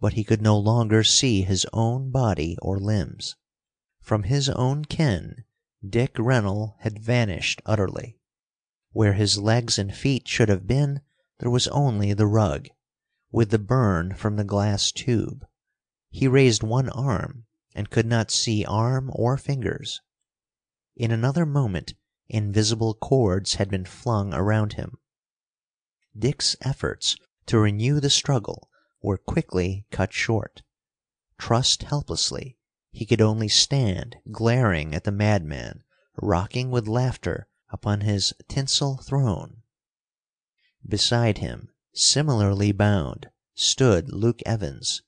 but 0.00 0.14
he 0.14 0.24
could 0.24 0.42
no 0.42 0.58
longer 0.58 1.04
see 1.04 1.42
his 1.42 1.66
own 1.72 2.10
body 2.10 2.56
or 2.60 2.78
limbs. 2.78 3.36
From 4.00 4.24
his 4.24 4.48
own 4.48 4.84
ken, 4.84 5.44
Dick 5.88 6.16
Rennell 6.18 6.76
had 6.80 6.98
vanished 6.98 7.62
utterly. 7.64 8.18
Where 8.92 9.14
his 9.14 9.38
legs 9.38 9.78
and 9.78 9.94
feet 9.94 10.28
should 10.28 10.48
have 10.48 10.66
been, 10.66 11.00
there 11.38 11.50
was 11.50 11.68
only 11.68 12.12
the 12.12 12.26
rug, 12.26 12.68
with 13.32 13.50
the 13.50 13.58
burn 13.58 14.14
from 14.14 14.36
the 14.36 14.44
glass 14.44 14.92
tube. 14.92 15.46
He 16.10 16.28
raised 16.28 16.62
one 16.62 16.88
arm, 16.90 17.46
and 17.74 17.90
could 17.90 18.06
not 18.06 18.30
see 18.30 18.64
arm 18.64 19.10
or 19.14 19.36
fingers. 19.38 20.00
In 20.96 21.10
another 21.10 21.46
moment 21.46 21.94
invisible 22.28 22.94
cords 22.94 23.54
had 23.54 23.70
been 23.70 23.84
flung 23.84 24.34
around 24.34 24.74
him. 24.74 24.98
Dick's 26.16 26.56
efforts 26.60 27.16
to 27.46 27.58
renew 27.58 28.00
the 28.00 28.10
struggle 28.10 28.68
were 29.00 29.16
quickly 29.18 29.86
cut 29.90 30.12
short. 30.12 30.62
Trussed 31.38 31.84
helplessly, 31.84 32.58
he 32.90 33.06
could 33.06 33.20
only 33.20 33.48
stand 33.48 34.16
glaring 34.32 34.94
at 34.94 35.04
the 35.04 35.12
madman 35.12 35.82
rocking 36.20 36.70
with 36.70 36.88
laughter 36.88 37.48
upon 37.70 38.00
his 38.00 38.32
tinsel 38.48 38.96
throne. 38.98 39.62
Beside 40.86 41.38
him, 41.38 41.68
similarly 41.94 42.72
bound, 42.72 43.28
stood 43.54 44.12
Luke 44.12 44.40
Evans, 44.44 45.02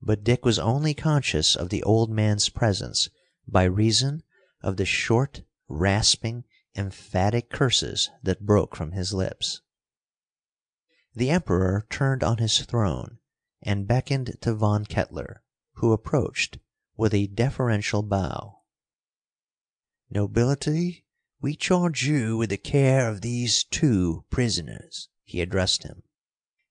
but 0.00 0.22
Dick 0.22 0.44
was 0.44 0.58
only 0.58 0.94
conscious 0.94 1.56
of 1.56 1.70
the 1.70 1.82
old 1.82 2.10
man's 2.10 2.48
presence 2.48 3.08
by 3.46 3.64
reason 3.64 4.22
of 4.62 4.76
the 4.76 4.84
short, 4.84 5.42
rasping, 5.68 6.44
emphatic 6.76 7.50
curses 7.50 8.10
that 8.22 8.46
broke 8.46 8.76
from 8.76 8.92
his 8.92 9.12
lips. 9.12 9.60
The 11.14 11.30
Emperor 11.30 11.86
turned 11.90 12.22
on 12.22 12.38
his 12.38 12.62
throne 12.62 13.18
and 13.62 13.86
beckoned 13.86 14.36
to 14.42 14.54
Von 14.54 14.84
Kettler, 14.84 15.42
who 15.74 15.92
approached 15.92 16.58
with 16.96 17.12
a 17.12 17.26
deferential 17.26 18.02
bow. 18.02 18.60
"Nobility, 20.10 21.04
we 21.40 21.56
charge 21.56 22.06
you 22.06 22.36
with 22.36 22.50
the 22.50 22.56
care 22.56 23.08
of 23.08 23.20
these 23.20 23.64
two 23.64 24.24
prisoners," 24.30 25.08
he 25.24 25.40
addressed 25.40 25.82
him. 25.82 26.02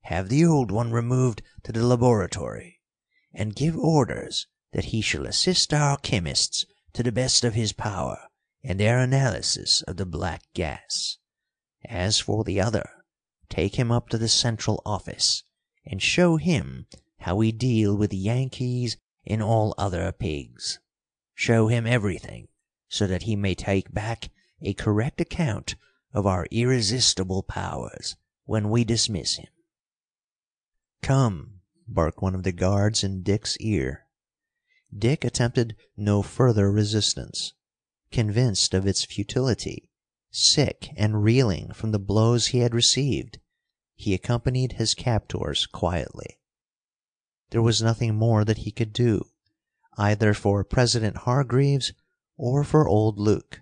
"Have 0.04 0.30
the 0.30 0.46
old 0.46 0.72
one 0.72 0.92
removed 0.92 1.42
to 1.64 1.72
the 1.72 1.86
laboratory, 1.86 2.82
and 3.34 3.56
give 3.56 3.78
orders 3.78 4.48
that 4.72 4.86
he 4.86 5.02
shall 5.02 5.26
assist 5.26 5.74
our 5.74 5.98
chemists 5.98 6.66
to 6.94 7.04
the 7.04 7.12
best 7.12 7.44
of 7.44 7.54
his 7.54 7.74
power 7.74 8.30
in 8.62 8.78
their 8.78 9.00
analysis 9.00 9.82
of 9.84 9.98
the 9.98 10.06
black 10.06 10.44
gas. 10.54 11.18
As 11.86 12.20
for 12.20 12.44
the 12.44 12.62
other, 12.62 12.90
take 13.50 13.76
him 13.76 13.92
up 13.92 14.08
to 14.10 14.18
the 14.18 14.30
central 14.30 14.82
office 14.86 15.44
and 15.86 16.02
show 16.02 16.38
him 16.38 16.88
how 17.20 17.36
we 17.36 17.52
deal 17.52 17.96
with 17.96 18.14
Yankees 18.14 18.98
and 19.26 19.42
all 19.42 19.74
other 19.78 20.12
pigs. 20.12 20.80
Show 21.34 21.68
him 21.68 21.88
everything, 21.88 22.48
so 22.88 23.08
that 23.08 23.24
he 23.24 23.36
may 23.36 23.56
take 23.56 23.94
back 23.94 24.30
a 24.62 24.74
correct 24.74 25.20
account 25.20 25.76
of 26.14 26.28
our 26.28 26.46
irresistible 26.52 27.44
powers 27.44 28.16
when 28.46 28.70
we 28.70 28.84
dismiss 28.84 29.36
him." 29.36 29.50
"Come!" 31.02 31.62
barked 31.88 32.22
one 32.22 32.36
of 32.36 32.44
the 32.44 32.52
guards 32.52 33.04
in 33.04 33.24
Dick's 33.24 33.58
ear. 33.58 34.08
Dick 34.96 35.24
attempted 35.24 35.76
no 35.98 36.22
further 36.22 36.72
resistance. 36.72 37.54
Convinced 38.12 38.74
of 38.74 38.86
its 38.86 39.04
futility, 39.04 39.90
sick 40.30 40.90
and 40.96 41.24
reeling 41.24 41.74
from 41.74 41.92
the 41.92 42.00
blows 42.00 42.48
he 42.48 42.60
had 42.60 42.76
received, 42.76 43.40
he 43.96 44.14
accompanied 44.14 44.74
his 44.74 44.94
captors 44.94 45.66
quietly. 45.66 46.40
There 47.54 47.62
was 47.62 47.84
nothing 47.84 48.16
more 48.16 48.44
that 48.46 48.58
he 48.66 48.72
could 48.72 48.92
do, 48.92 49.30
either 49.96 50.34
for 50.34 50.64
President 50.64 51.18
Hargreaves 51.18 51.94
or 52.36 52.64
for 52.64 52.88
old 52.90 53.20
Luke, 53.20 53.62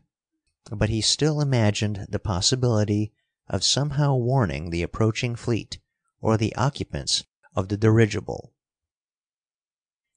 but 0.72 0.88
he 0.88 1.02
still 1.02 1.42
imagined 1.42 2.06
the 2.08 2.18
possibility 2.18 3.12
of 3.50 3.66
somehow 3.66 4.16
warning 4.16 4.70
the 4.70 4.82
approaching 4.82 5.36
fleet 5.36 5.78
or 6.22 6.38
the 6.38 6.56
occupants 6.56 7.26
of 7.54 7.68
the 7.68 7.76
dirigible. 7.76 8.54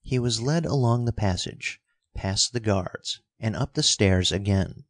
He 0.01 0.19
was 0.19 0.41
led 0.41 0.65
along 0.65 1.03
the 1.03 1.11
passage, 1.11 1.81
past 2.13 2.53
the 2.53 2.61
guards, 2.61 3.19
and 3.41 3.57
up 3.57 3.73
the 3.73 3.83
stairs 3.83 4.31
again. 4.31 4.85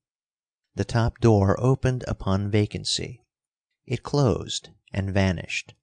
The 0.75 0.85
top 0.85 1.19
door 1.19 1.59
opened 1.59 2.05
upon 2.07 2.51
vacancy. 2.51 3.23
It 3.87 4.03
closed 4.03 4.69
and 4.93 5.11
vanished. 5.11 5.73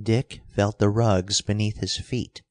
Dick 0.00 0.42
felt 0.54 0.78
the 0.78 0.88
rugs 0.88 1.40
beneath 1.40 1.78
his 1.78 1.96
feet, 1.96 2.42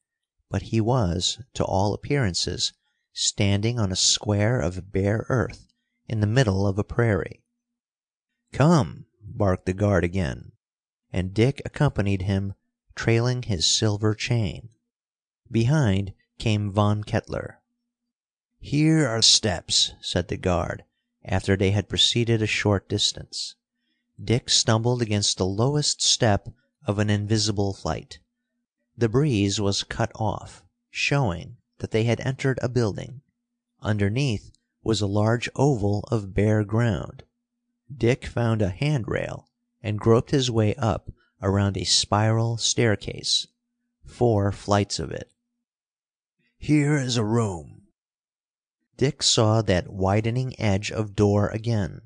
but 0.50 0.60
he 0.60 0.78
was, 0.78 1.40
to 1.54 1.64
all 1.64 1.94
appearances, 1.94 2.74
standing 3.14 3.78
on 3.78 3.90
a 3.90 3.96
square 3.96 4.60
of 4.60 4.92
bare 4.92 5.24
earth 5.30 5.72
in 6.06 6.20
the 6.20 6.26
middle 6.26 6.66
of 6.66 6.78
a 6.78 6.84
prairie. 6.84 7.42
"Come!" 8.52 9.06
barked 9.22 9.64
the 9.64 9.72
guard 9.72 10.04
again, 10.04 10.52
and 11.14 11.32
Dick 11.32 11.62
accompanied 11.64 12.20
him, 12.20 12.52
trailing 12.94 13.44
his 13.44 13.64
silver 13.64 14.14
chain. 14.14 14.68
Behind 15.50 16.12
came 16.38 16.70
Von 16.70 17.04
Kettler. 17.04 17.62
"Here 18.58 19.08
are 19.08 19.22
steps," 19.22 19.94
said 20.02 20.28
the 20.28 20.36
guard, 20.36 20.84
after 21.24 21.56
they 21.56 21.70
had 21.70 21.88
proceeded 21.88 22.42
a 22.42 22.46
short 22.46 22.86
distance. 22.86 23.54
Dick 24.22 24.50
stumbled 24.50 25.00
against 25.00 25.38
the 25.38 25.46
lowest 25.46 26.02
step 26.02 26.50
of 26.86 26.98
an 26.98 27.10
invisible 27.10 27.72
flight. 27.72 28.18
The 28.96 29.08
breeze 29.08 29.60
was 29.60 29.82
cut 29.82 30.10
off, 30.14 30.64
showing 30.90 31.56
that 31.78 31.90
they 31.90 32.04
had 32.04 32.20
entered 32.20 32.58
a 32.62 32.68
building. 32.68 33.22
Underneath 33.80 34.52
was 34.82 35.00
a 35.00 35.06
large 35.06 35.48
oval 35.56 36.04
of 36.10 36.34
bare 36.34 36.64
ground. 36.64 37.22
Dick 37.94 38.26
found 38.26 38.62
a 38.62 38.70
hand 38.70 39.08
rail 39.08 39.48
and 39.82 39.98
groped 39.98 40.30
his 40.30 40.50
way 40.50 40.74
up 40.76 41.10
around 41.42 41.76
a 41.76 41.84
spiral 41.84 42.56
staircase, 42.56 43.46
four 44.04 44.52
flights 44.52 44.98
of 44.98 45.10
it. 45.10 45.32
"Here 46.58 46.96
is 46.96 47.16
a 47.16 47.24
room." 47.24 47.88
Dick 48.96 49.22
saw 49.22 49.62
that 49.62 49.92
widening 49.92 50.58
edge 50.60 50.92
of 50.92 51.16
door 51.16 51.48
again. 51.48 52.02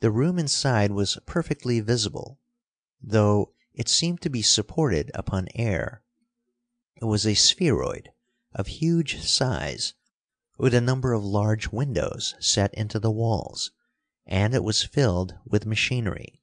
The 0.00 0.10
room 0.10 0.38
inside 0.38 0.92
was 0.92 1.18
perfectly 1.26 1.80
visible, 1.80 2.38
though 3.02 3.52
it 3.76 3.88
seemed 3.88 4.22
to 4.22 4.30
be 4.30 4.40
supported 4.42 5.10
upon 5.14 5.46
air. 5.54 6.02
It 6.96 7.04
was 7.04 7.26
a 7.26 7.34
spheroid 7.34 8.10
of 8.54 8.66
huge 8.66 9.20
size, 9.20 9.92
with 10.56 10.72
a 10.72 10.80
number 10.80 11.12
of 11.12 11.22
large 11.22 11.68
windows 11.68 12.34
set 12.40 12.72
into 12.72 12.98
the 12.98 13.10
walls, 13.10 13.70
and 14.26 14.54
it 14.54 14.64
was 14.64 14.82
filled 14.82 15.34
with 15.44 15.66
machinery. 15.66 16.40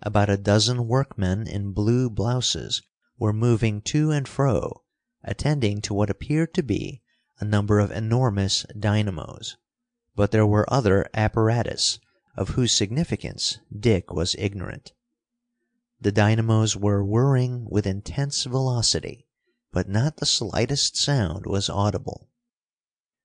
About 0.00 0.30
a 0.30 0.36
dozen 0.36 0.86
workmen 0.86 1.48
in 1.48 1.72
blue 1.72 2.08
blouses 2.08 2.80
were 3.18 3.32
moving 3.32 3.82
to 3.82 4.12
and 4.12 4.28
fro, 4.28 4.84
attending 5.24 5.80
to 5.82 5.94
what 5.94 6.10
appeared 6.10 6.54
to 6.54 6.62
be 6.62 7.02
a 7.40 7.44
number 7.44 7.80
of 7.80 7.90
enormous 7.90 8.64
dynamos, 8.78 9.56
but 10.14 10.30
there 10.30 10.46
were 10.46 10.72
other 10.72 11.08
apparatus 11.12 11.98
of 12.36 12.50
whose 12.50 12.70
significance 12.70 13.58
Dick 13.76 14.12
was 14.12 14.36
ignorant. 14.38 14.92
The 16.00 16.12
dynamos 16.12 16.76
were 16.76 17.04
whirring 17.04 17.66
with 17.70 17.86
intense 17.86 18.44
velocity, 18.44 19.26
but 19.72 19.88
not 19.88 20.18
the 20.18 20.26
slightest 20.26 20.96
sound 20.96 21.46
was 21.46 21.70
audible. 21.70 22.28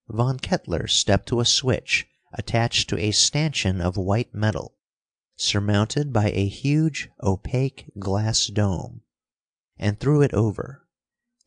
Von 0.07 0.39
Kettler 0.39 0.87
stepped 0.87 1.27
to 1.27 1.39
a 1.39 1.45
switch 1.45 2.07
attached 2.33 2.89
to 2.89 2.97
a 2.97 3.11
stanchion 3.11 3.81
of 3.81 3.97
white 3.97 4.33
metal, 4.33 4.75
surmounted 5.35 6.13
by 6.13 6.31
a 6.31 6.47
huge 6.47 7.09
opaque 7.21 7.91
glass 7.99 8.47
dome, 8.47 9.01
and 9.77 9.99
threw 9.99 10.21
it 10.21 10.33
over. 10.33 10.87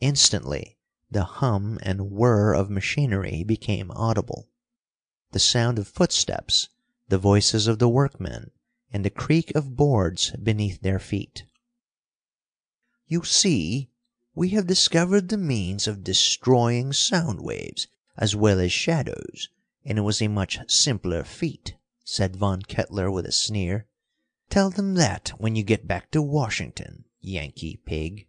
Instantly 0.00 0.78
the 1.10 1.24
hum 1.24 1.78
and 1.82 2.10
whir 2.10 2.52
of 2.52 2.68
machinery 2.68 3.44
became 3.44 3.90
audible. 3.92 4.48
The 5.30 5.38
sound 5.38 5.78
of 5.78 5.88
footsteps, 5.88 6.68
the 7.08 7.18
voices 7.18 7.66
of 7.66 7.78
the 7.78 7.88
workmen, 7.88 8.50
and 8.94 9.04
the 9.04 9.10
creak 9.10 9.52
of 9.56 9.76
boards 9.76 10.30
beneath 10.40 10.80
their 10.80 11.00
feet. 11.00 11.44
"You 13.08 13.24
see, 13.24 13.90
we 14.36 14.50
have 14.50 14.68
discovered 14.68 15.28
the 15.28 15.36
means 15.36 15.88
of 15.88 16.04
destroying 16.04 16.92
sound 16.92 17.40
waves 17.40 17.88
as 18.16 18.36
well 18.36 18.60
as 18.60 18.70
shadows, 18.70 19.48
and 19.84 19.98
it 19.98 20.02
was 20.02 20.22
a 20.22 20.28
much 20.28 20.60
simpler 20.68 21.24
feat," 21.24 21.74
said 22.04 22.36
Von 22.36 22.62
Kettler 22.62 23.10
with 23.10 23.26
a 23.26 23.32
sneer. 23.32 23.88
"Tell 24.48 24.70
them 24.70 24.94
that 24.94 25.30
when 25.38 25.56
you 25.56 25.64
get 25.64 25.88
back 25.88 26.12
to 26.12 26.22
Washington, 26.22 27.04
Yankee 27.20 27.80
pig. 27.84 28.28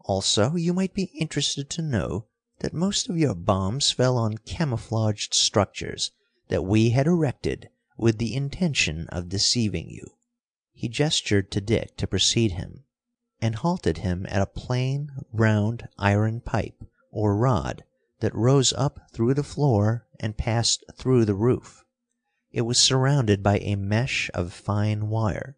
Also, 0.00 0.56
you 0.56 0.74
might 0.74 0.94
be 0.94 1.04
interested 1.14 1.70
to 1.70 1.82
know 1.82 2.26
that 2.58 2.74
most 2.74 3.08
of 3.08 3.16
your 3.16 3.36
bombs 3.36 3.92
fell 3.92 4.18
on 4.18 4.38
camouflaged 4.38 5.34
structures 5.34 6.10
that 6.48 6.64
we 6.64 6.90
had 6.90 7.06
erected 7.06 7.70
with 7.96 8.18
the 8.18 8.34
intention 8.34 9.06
of 9.10 9.28
deceiving 9.28 9.88
you." 9.88 10.16
He 10.72 10.88
gestured 10.88 11.52
to 11.52 11.60
Dick 11.60 11.96
to 11.98 12.08
precede 12.08 12.50
him, 12.52 12.82
and 13.40 13.54
halted 13.54 13.98
him 13.98 14.26
at 14.28 14.42
a 14.42 14.46
plain, 14.46 15.12
round 15.32 15.88
iron 15.96 16.40
pipe, 16.40 16.82
or 17.12 17.36
rod 17.36 17.84
that 18.18 18.34
rose 18.34 18.72
up 18.72 18.98
through 19.12 19.34
the 19.34 19.44
floor 19.44 20.08
and 20.18 20.36
passed 20.36 20.82
through 20.96 21.24
the 21.24 21.36
roof. 21.36 21.84
It 22.50 22.62
was 22.62 22.80
surrounded 22.80 23.44
by 23.44 23.58
a 23.58 23.76
mesh 23.76 24.28
of 24.34 24.52
fine 24.52 25.08
wire. 25.08 25.56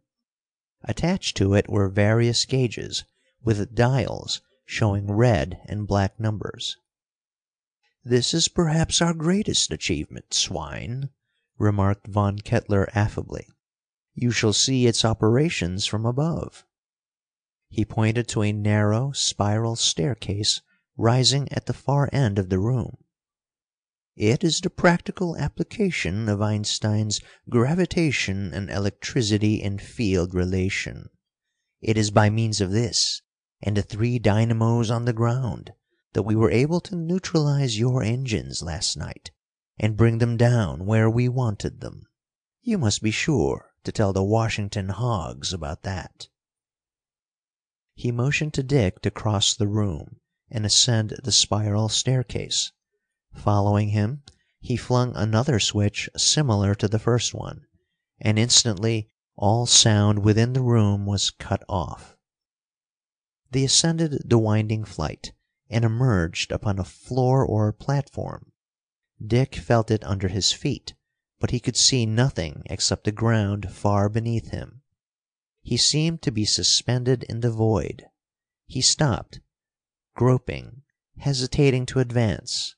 Attached 0.83 1.39
to 1.39 1.55
it 1.55 1.71
were 1.71 1.89
various 1.89 2.45
gauges 2.45 3.05
with 3.43 3.75
dials 3.75 4.43
showing 4.67 5.11
red 5.11 5.63
and 5.65 5.87
black 5.87 6.21
numbers. 6.21 6.77
"This 8.05 8.35
is 8.35 8.49
perhaps 8.49 9.01
our 9.01 9.15
greatest 9.15 9.73
achievement, 9.73 10.35
swine," 10.35 11.09
remarked 11.59 12.07
Von 12.07 12.39
Kettler 12.39 12.89
affably. 12.95 13.49
"You 14.15 14.31
shall 14.31 14.53
see 14.53 14.87
its 14.87 15.05
operations 15.05 15.87
from 15.87 16.05
above." 16.05 16.65
He 17.69 17.85
pointed 17.85 18.29
to 18.29 18.43
a 18.43 18.53
narrow 18.53 19.13
spiral 19.13 19.77
staircase 19.77 20.61
rising 20.97 21.51
at 21.53 21.67
the 21.67 21.73
far 21.73 22.11
end 22.13 22.39
of 22.39 22.49
the 22.49 22.59
room. 22.59 22.99
"It 24.17 24.45
is 24.45 24.61
the 24.61 24.71
practical 24.71 25.37
application 25.37 26.29
of 26.29 26.41
Einstein's 26.41 27.21
gravitation 27.49 28.53
and 28.53 28.71
electricity 28.71 29.63
in 29.63 29.79
field 29.79 30.35
relation. 30.35 31.11
It 31.81 31.99
is 31.99 32.11
by 32.11 32.31
means 32.31 32.61
of 32.61 32.71
this, 32.71 33.23
and 33.63 33.77
the 33.77 33.83
three 33.83 34.19
dynamos 34.19 34.91
on 34.91 35.05
the 35.05 35.13
ground, 35.13 35.73
that 36.13 36.23
we 36.23 36.35
were 36.35 36.51
able 36.51 36.81
to 36.81 36.97
neutralize 36.97 37.79
your 37.79 38.03
engines 38.03 38.63
last 38.63 38.97
night 38.97 39.31
and 39.79 39.97
bring 39.97 40.19
them 40.19 40.37
down 40.37 40.87
where 40.87 41.11
we 41.11 41.29
wanted 41.29 41.81
them. 41.81 42.07
You 42.63 42.79
must 42.79 43.03
be 43.03 43.11
sure 43.11 43.73
to 43.85 43.93
tell 43.93 44.13
the 44.13 44.25
Washington 44.25 44.89
hogs 44.89 45.53
about 45.53 45.83
that." 45.83 46.29
He 47.95 48.11
motioned 48.11 48.55
to 48.55 48.63
Dick 48.63 49.03
to 49.03 49.11
cross 49.11 49.55
the 49.55 49.69
room 49.69 50.21
and 50.51 50.65
ascend 50.65 51.15
the 51.23 51.33
spiral 51.33 51.89
staircase. 51.89 52.73
Following 53.35 53.91
him, 53.91 54.23
he 54.61 54.77
flung 54.77 55.15
another 55.15 55.61
switch 55.61 56.09
similar 56.17 56.75
to 56.75 56.89
the 56.89 56.99
first 56.99 57.35
one, 57.35 57.67
and 58.19 58.39
instantly 58.39 59.11
all 59.37 59.67
sound 59.67 60.21
within 60.21 60.55
the 60.55 60.63
room 60.63 61.05
was 61.07 61.31
cut 61.31 61.63
off. 61.69 62.17
They 63.51 63.65
ascended 63.65 64.23
the 64.25 64.39
winding 64.39 64.85
flight 64.85 65.33
and 65.69 65.85
emerged 65.85 66.51
upon 66.51 66.79
a 66.79 66.85
floor 66.85 67.45
or 67.45 67.73
platform. 67.73 68.53
Dick 69.25 69.55
felt 69.55 69.91
it 69.91 70.05
under 70.05 70.29
his 70.29 70.53
feet, 70.53 70.95
but 71.41 71.51
he 71.51 71.61
could 71.61 71.77
see 71.77 72.05
nothing 72.05 72.63
except 72.67 73.05
the 73.05 73.13
ground 73.13 73.73
far 73.73 74.09
beneath 74.09 74.51
him. 74.51 74.83
He 75.63 75.77
seemed 75.77 76.23
to 76.23 76.31
be 76.31 76.45
suspended 76.45 77.23
in 77.25 77.41
the 77.41 77.51
void. 77.51 78.07
He 78.67 78.81
stopped 78.81 79.41
groping, 80.15 80.83
hesitating 81.19 81.87
to 81.87 81.99
advance. 81.99 82.75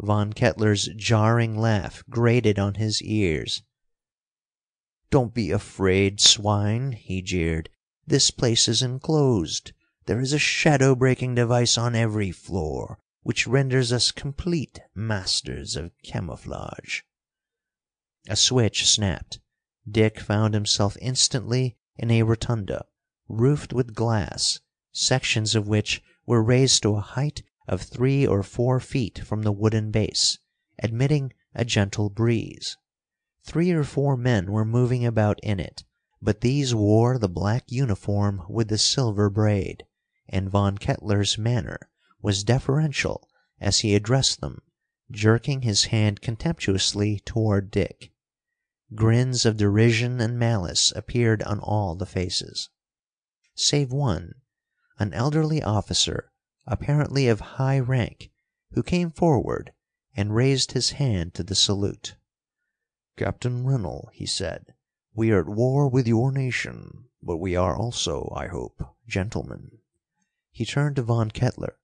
Von 0.00 0.32
Kettler's 0.32 0.88
jarring 0.96 1.56
laugh 1.56 2.02
grated 2.10 2.58
on 2.58 2.74
his 2.74 3.00
ears. 3.02 3.62
"Don't 5.10 5.32
be 5.32 5.50
afraid, 5.50 6.20
swine," 6.20 6.92
he 6.92 7.22
jeered. 7.22 7.70
"This 8.06 8.30
place 8.30 8.68
is 8.68 8.82
enclosed. 8.82 9.72
There 10.06 10.20
is 10.20 10.32
a 10.32 10.38
shadow 10.38 10.94
breaking 10.94 11.34
device 11.36 11.78
on 11.78 11.94
every 11.94 12.32
floor, 12.32 12.98
which 13.26 13.44
renders 13.44 13.90
us 13.92 14.12
complete 14.12 14.78
masters 14.94 15.74
of 15.74 15.90
camouflage." 16.04 17.00
A 18.28 18.36
switch 18.36 18.88
snapped. 18.88 19.40
Dick 19.90 20.20
found 20.20 20.54
himself 20.54 20.96
instantly 21.00 21.76
in 21.96 22.12
a 22.12 22.22
rotunda, 22.22 22.86
roofed 23.26 23.72
with 23.72 23.96
glass, 23.96 24.60
sections 24.92 25.56
of 25.56 25.66
which 25.66 26.04
were 26.24 26.40
raised 26.40 26.84
to 26.84 26.94
a 26.94 27.00
height 27.00 27.42
of 27.66 27.82
three 27.82 28.24
or 28.24 28.44
four 28.44 28.78
feet 28.78 29.18
from 29.18 29.42
the 29.42 29.50
wooden 29.50 29.90
base, 29.90 30.38
admitting 30.78 31.32
a 31.52 31.64
gentle 31.64 32.08
breeze. 32.08 32.76
Three 33.42 33.72
or 33.72 33.82
four 33.82 34.16
men 34.16 34.52
were 34.52 34.64
moving 34.64 35.04
about 35.04 35.40
in 35.40 35.58
it, 35.58 35.82
but 36.22 36.42
these 36.42 36.76
wore 36.76 37.18
the 37.18 37.28
black 37.28 37.72
uniform 37.72 38.44
with 38.48 38.68
the 38.68 38.78
silver 38.78 39.28
braid, 39.28 39.84
and 40.28 40.48
Von 40.48 40.78
Kettler's 40.78 41.36
manner 41.36 41.90
was 42.26 42.42
deferential 42.42 43.30
as 43.60 43.78
he 43.78 43.94
addressed 43.94 44.40
them, 44.40 44.60
jerking 45.12 45.62
his 45.62 45.84
hand 45.84 46.20
contemptuously 46.20 47.20
toward 47.20 47.70
Dick. 47.70 48.10
Grins 48.96 49.46
of 49.46 49.56
derision 49.56 50.20
and 50.20 50.36
malice 50.36 50.92
appeared 50.96 51.40
on 51.44 51.60
all 51.60 51.94
the 51.94 52.04
faces. 52.04 52.68
Save 53.54 53.92
one 53.92 54.34
an 54.98 55.14
elderly 55.14 55.62
officer, 55.62 56.32
apparently 56.66 57.28
of 57.28 57.38
high 57.38 57.78
rank, 57.78 58.32
who 58.72 58.82
came 58.82 59.12
forward 59.12 59.72
and 60.16 60.34
raised 60.34 60.72
his 60.72 60.90
hand 60.98 61.32
to 61.32 61.44
the 61.44 61.54
salute. 61.54 62.16
"Captain 63.16 63.64
Rennell," 63.64 64.10
he 64.12 64.26
said, 64.26 64.74
"we 65.14 65.30
are 65.30 65.42
at 65.42 65.48
war 65.48 65.86
with 65.86 66.08
your 66.08 66.32
nation, 66.32 67.08
but 67.22 67.36
we 67.36 67.54
are 67.54 67.76
also, 67.76 68.32
I 68.34 68.48
hope, 68.48 68.82
gentlemen." 69.06 69.78
He 70.50 70.64
turned 70.64 70.96
to 70.96 71.02
Von 71.02 71.30
Kettler. 71.30 71.78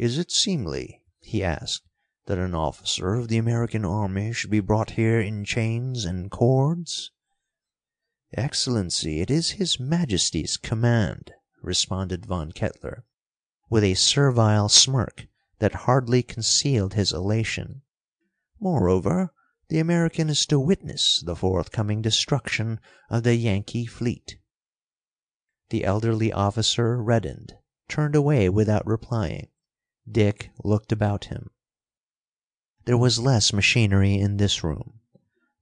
"Is 0.00 0.16
it 0.16 0.30
seemly," 0.30 1.02
he 1.22 1.42
asked, 1.42 1.82
"that 2.26 2.38
an 2.38 2.54
officer 2.54 3.14
of 3.16 3.26
the 3.26 3.36
American 3.36 3.84
army 3.84 4.32
should 4.32 4.48
be 4.48 4.60
brought 4.60 4.90
here 4.90 5.20
in 5.20 5.44
chains 5.44 6.04
and 6.04 6.30
cords?" 6.30 7.10
"Excellency, 8.32 9.20
it 9.20 9.28
is 9.28 9.50
his 9.58 9.80
Majesty's 9.80 10.56
command," 10.56 11.32
responded 11.62 12.26
Von 12.26 12.52
Kettler, 12.52 13.06
with 13.68 13.82
a 13.82 13.94
servile 13.94 14.68
smirk 14.68 15.26
that 15.58 15.74
hardly 15.74 16.22
concealed 16.22 16.94
his 16.94 17.10
elation. 17.10 17.82
"Moreover, 18.60 19.32
the 19.66 19.80
American 19.80 20.30
is 20.30 20.46
to 20.46 20.60
witness 20.60 21.20
the 21.26 21.34
forthcoming 21.34 22.02
destruction 22.02 22.78
of 23.10 23.24
the 23.24 23.34
Yankee 23.34 23.86
fleet." 23.86 24.38
The 25.70 25.82
elderly 25.84 26.32
officer 26.32 27.02
reddened, 27.02 27.54
turned 27.88 28.14
away 28.14 28.48
without 28.48 28.86
replying. 28.86 29.48
Dick 30.10 30.50
looked 30.64 30.92
about 30.92 31.26
him. 31.26 31.50
There 32.84 32.96
was 32.96 33.18
less 33.18 33.52
machinery 33.52 34.14
in 34.14 34.38
this 34.38 34.64
room. 34.64 35.00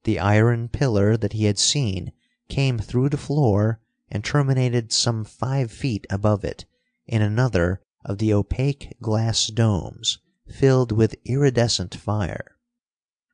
The 0.03 0.19
iron 0.19 0.69
pillar 0.69 1.17
that 1.17 1.33
he 1.33 1.45
had 1.45 1.59
seen 1.59 2.13
came 2.47 2.79
through 2.79 3.09
the 3.09 3.17
floor 3.17 3.81
and 4.09 4.23
terminated 4.23 4.93
some 4.93 5.25
five 5.25 5.71
feet 5.71 6.07
above 6.09 6.45
it 6.45 6.65
in 7.05 7.21
another 7.21 7.81
of 8.05 8.19
the 8.19 8.33
opaque 8.33 8.95
glass 9.01 9.47
domes 9.47 10.19
filled 10.47 10.93
with 10.93 11.17
iridescent 11.25 11.93
fire. 11.95 12.55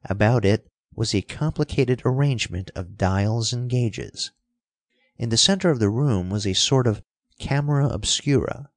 About 0.06 0.44
it 0.46 0.68
was 0.96 1.14
a 1.14 1.22
complicated 1.22 2.02
arrangement 2.06 2.72
of 2.76 2.98
dials 2.98 3.54
and 3.54 3.70
gauges. 3.70 4.32
In 5.18 5.30
the 5.30 5.38
center 5.38 5.70
of 5.70 5.80
the 5.80 5.90
room 5.90 6.30
was 6.32 6.48
a 6.48 6.54
sort 6.54 6.88
of 6.88 7.04
camera 7.38 7.88
obscura, 7.88 8.70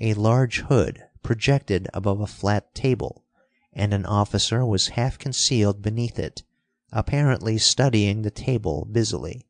a 0.00 0.14
large 0.14 0.60
hood 0.60 1.02
projected 1.22 1.88
above 1.92 2.20
a 2.20 2.26
flat 2.26 2.74
table, 2.74 3.24
and 3.72 3.92
an 3.92 4.06
officer 4.06 4.64
was 4.64 4.88
half 4.88 5.18
concealed 5.18 5.82
beneath 5.82 6.18
it, 6.18 6.42
apparently 6.92 7.58
studying 7.58 8.22
the 8.22 8.30
table 8.30 8.84
busily. 8.84 9.46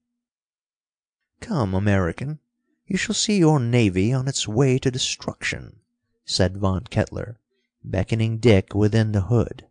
"Come, 1.41 1.75
American, 1.75 2.39
you 2.87 2.97
shall 2.97 3.15
see 3.15 3.39
your 3.39 3.61
navy 3.61 4.13
on 4.13 4.29
its 4.29 4.47
way 4.49 4.79
to 4.79 4.91
destruction," 4.91 5.81
said 6.25 6.57
Von 6.57 6.85
Kettler, 6.85 7.39
beckoning 7.83 8.39
Dick 8.39 8.75
within 8.75 9.13
the 9.13 9.23
hood. 9.23 9.67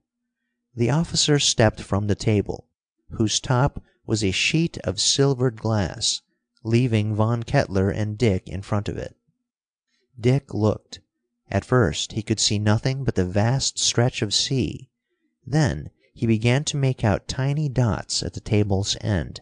The 0.76 0.90
officer 0.90 1.38
stepped 1.38 1.82
from 1.82 2.08
the 2.08 2.16
table, 2.16 2.68
whose 3.10 3.40
top 3.40 3.84
was 4.06 4.24
a 4.24 4.32
sheet 4.32 4.78
of 4.80 5.00
silvered 5.00 5.62
glass, 5.62 6.22
leaving 6.64 7.14
Von 7.14 7.44
Kettler 7.44 7.90
and 7.90 8.18
Dick 8.18 8.48
in 8.48 8.62
front 8.62 8.90
of 8.90 8.98
it. 8.98 9.16
Dick 10.20 10.54
looked. 10.54 11.02
At 11.52 11.66
first 11.66 12.12
he 12.12 12.22
could 12.22 12.40
see 12.40 12.60
nothing 12.60 13.04
but 13.04 13.16
the 13.16 13.26
vast 13.26 13.80
stretch 13.80 14.22
of 14.22 14.34
sea. 14.34 14.90
Then 15.46 15.90
he 16.14 16.28
began 16.28 16.64
to 16.66 16.78
make 16.78 17.04
out 17.04 17.28
tiny 17.28 17.68
dots 17.68 18.22
at 18.22 18.34
the 18.34 18.40
table's 18.40 18.96
end, 19.02 19.42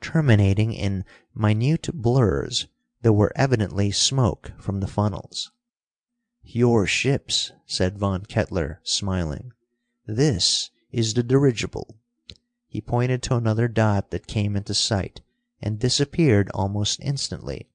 terminating 0.00 0.72
in 0.72 1.04
minute 1.34 1.90
blurs 1.92 2.68
that 3.02 3.12
were 3.12 3.32
evidently 3.36 3.90
smoke 3.90 4.52
from 4.58 4.80
the 4.80 4.86
funnels. 4.86 5.52
"Your 6.42 6.86
ships," 6.86 7.52
said 7.66 7.98
Von 7.98 8.24
Kettler, 8.24 8.80
smiling. 8.82 9.52
"This 10.06 10.70
is 10.90 11.12
the 11.14 11.22
dirigible." 11.22 11.96
He 12.66 12.80
pointed 12.80 13.22
to 13.24 13.36
another 13.36 13.68
dot 13.68 14.10
that 14.10 14.26
came 14.26 14.56
into 14.56 14.72
sight 14.72 15.20
and 15.60 15.78
disappeared 15.78 16.50
almost 16.54 17.00
instantly. 17.02 17.68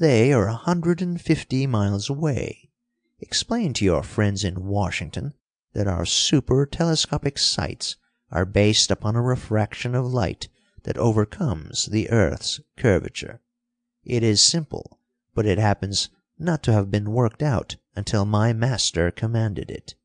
"They 0.00 0.32
are 0.32 0.46
a 0.48 0.54
hundred 0.56 1.02
and 1.02 1.20
fifty 1.20 1.66
miles 1.66 2.08
away. 2.08 2.70
Explain 3.18 3.74
to 3.74 3.84
your 3.84 4.02
friends 4.02 4.44
in 4.44 4.64
Washington 4.64 5.34
that 5.74 5.86
our 5.86 6.06
super 6.06 6.64
telescopic 6.64 7.36
sights 7.36 7.96
are 8.30 8.46
based 8.46 8.90
upon 8.90 9.14
a 9.14 9.20
refraction 9.20 9.94
of 9.94 10.06
light 10.06 10.48
that 10.84 10.96
overcomes 10.96 11.84
the 11.84 12.08
earth's 12.08 12.60
curvature. 12.78 13.42
It 14.02 14.22
is 14.22 14.40
simple, 14.40 14.98
but 15.34 15.44
it 15.44 15.58
happens 15.58 16.08
not 16.38 16.62
to 16.62 16.72
have 16.72 16.90
been 16.90 17.12
worked 17.12 17.42
out 17.42 17.76
until 17.94 18.24
my 18.24 18.54
master 18.54 19.10
commanded 19.10 19.70
it." 19.70 19.96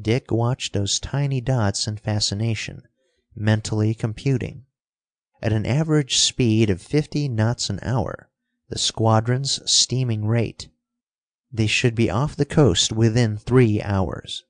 Dick 0.00 0.30
watched 0.30 0.72
those 0.72 1.00
tiny 1.00 1.40
dots 1.40 1.88
in 1.88 1.96
fascination, 1.96 2.86
mentally 3.34 3.92
computing. 3.92 4.66
At 5.42 5.52
an 5.52 5.66
average 5.66 6.16
speed 6.18 6.70
of 6.70 6.80
fifty 6.80 7.28
knots 7.28 7.68
an 7.68 7.80
hour, 7.82 8.30
the 8.68 8.78
squadron's 8.78 9.60
steaming 9.70 10.26
rate, 10.26 10.68
they 11.52 11.66
should 11.66 11.94
be 11.94 12.10
off 12.10 12.34
the 12.34 12.44
coast 12.44 12.92
within 12.92 13.36
three 13.36 13.80
hours. 13.82 14.44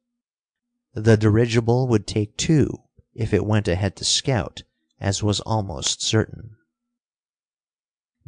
The 0.94 1.16
dirigible 1.16 1.88
would 1.88 2.07
take 2.07 2.37
two 2.37 2.83
if 3.12 3.35
it 3.35 3.44
went 3.44 3.68
ahead 3.68 3.96
to 3.96 4.05
scout, 4.05 4.62
as 5.00 5.22
was 5.22 5.40
almost 5.40 6.00
certain. 6.03 6.57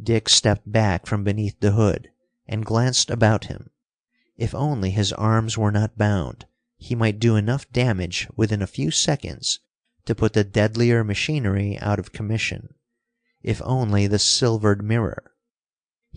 Dick 0.01 0.29
stepped 0.29 0.71
back 0.71 1.07
from 1.07 1.23
beneath 1.23 1.59
the 1.59 1.71
hood 1.71 2.11
and 2.45 2.65
glanced 2.65 3.09
about 3.09 3.45
him. 3.45 3.71
If 4.35 4.53
only 4.53 4.91
his 4.91 5.11
arms 5.13 5.57
were 5.57 5.71
not 5.71 5.97
bound, 5.97 6.45
he 6.77 6.93
might 6.93 7.19
do 7.19 7.35
enough 7.35 7.71
damage 7.71 8.27
within 8.35 8.61
a 8.61 8.67
few 8.67 8.91
seconds 8.91 9.59
to 10.05 10.13
put 10.13 10.33
the 10.33 10.43
deadlier 10.43 11.03
machinery 11.03 11.79
out 11.79 11.97
of 11.97 12.13
commission. 12.13 12.75
If 13.41 13.61
only 13.63 14.05
the 14.05 14.19
silvered 14.19 14.83
mirror 14.83 15.33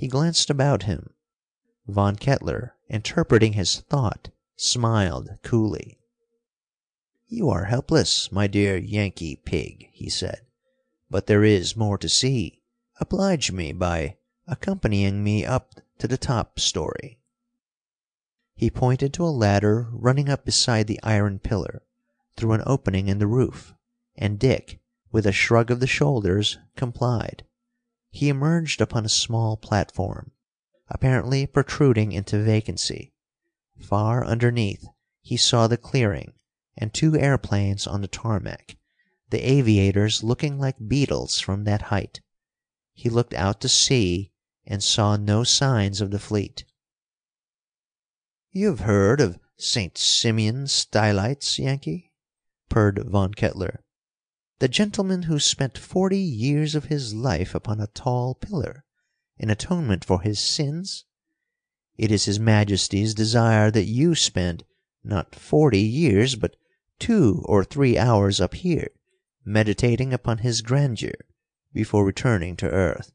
He 0.00 0.08
glanced 0.08 0.48
about 0.48 0.84
him. 0.84 1.10
Von 1.86 2.16
Kettler, 2.16 2.74
interpreting 2.88 3.52
his 3.52 3.80
thought, 3.80 4.30
smiled 4.56 5.28
coolly. 5.42 5.98
"You 7.26 7.50
are 7.50 7.64
helpless, 7.66 8.32
my 8.32 8.46
dear 8.46 8.78
Yankee 8.78 9.36
pig," 9.36 9.90
he 9.92 10.08
said. 10.08 10.46
"But 11.10 11.26
there 11.26 11.44
is 11.44 11.76
more 11.76 11.98
to 11.98 12.08
see. 12.08 12.62
Oblige 12.98 13.52
me 13.52 13.74
by 13.74 14.16
accompanying 14.46 15.22
me 15.22 15.44
up 15.44 15.74
to 15.98 16.08
the 16.08 16.16
top 16.16 16.58
story." 16.58 17.20
He 18.54 18.70
pointed 18.70 19.12
to 19.12 19.26
a 19.26 19.28
ladder 19.28 19.90
running 19.92 20.30
up 20.30 20.46
beside 20.46 20.86
the 20.86 21.02
iron 21.02 21.40
pillar, 21.40 21.82
through 22.36 22.52
an 22.52 22.62
opening 22.64 23.08
in 23.08 23.18
the 23.18 23.26
roof, 23.26 23.74
and 24.16 24.38
Dick, 24.38 24.80
with 25.12 25.26
a 25.26 25.32
shrug 25.32 25.70
of 25.70 25.80
the 25.80 25.86
shoulders, 25.86 26.56
complied. 26.74 27.44
He 28.10 28.28
emerged 28.28 28.80
upon 28.80 29.04
a 29.04 29.08
small 29.08 29.56
platform, 29.56 30.32
apparently 30.88 31.46
protruding 31.46 32.12
into 32.12 32.42
vacancy. 32.42 33.12
Far 33.78 34.24
underneath 34.24 34.84
he 35.22 35.36
saw 35.36 35.66
the 35.66 35.76
clearing, 35.76 36.32
and 36.76 36.92
two 36.92 37.16
airplanes 37.16 37.86
on 37.86 38.00
the 38.00 38.08
tarmac, 38.08 38.76
the 39.28 39.40
aviators 39.48 40.24
looking 40.24 40.58
like 40.58 40.88
beetles 40.88 41.38
from 41.38 41.64
that 41.64 41.82
height. 41.82 42.20
He 42.92 43.08
looked 43.08 43.34
out 43.34 43.60
to 43.60 43.68
sea 43.68 44.32
and 44.66 44.82
saw 44.82 45.16
no 45.16 45.44
signs 45.44 46.00
of 46.00 46.10
the 46.10 46.18
fleet. 46.18 46.64
"You've 48.50 48.80
heard 48.80 49.20
of 49.20 49.38
St. 49.56 49.96
Simeon 49.96 50.66
Stylites, 50.66 51.58
Yankee?" 51.58 52.12
purred 52.68 52.98
Von 53.08 53.32
Kettler. 53.34 53.84
"The 54.60 54.68
gentleman 54.68 55.22
who 55.22 55.40
spent 55.40 55.78
forty 55.78 56.18
years 56.18 56.74
of 56.74 56.84
his 56.84 57.14
life 57.14 57.54
upon 57.54 57.80
a 57.80 57.86
tall 57.86 58.34
pillar, 58.34 58.84
in 59.38 59.48
atonement 59.48 60.04
for 60.04 60.20
his 60.20 60.38
sins? 60.38 61.06
It 61.96 62.12
is 62.12 62.26
his 62.26 62.38
Majesty's 62.38 63.14
desire 63.14 63.70
that 63.70 63.86
you 63.86 64.14
spend, 64.14 64.64
not 65.02 65.34
forty 65.34 65.80
years, 65.80 66.36
but 66.36 66.56
two 66.98 67.42
or 67.46 67.64
three 67.64 67.96
hours 67.96 68.38
up 68.38 68.52
here, 68.52 68.90
meditating 69.46 70.12
upon 70.12 70.36
his 70.38 70.60
grandeur 70.60 71.14
before 71.72 72.04
returning 72.04 72.54
to 72.56 72.68
earth. 72.68 73.14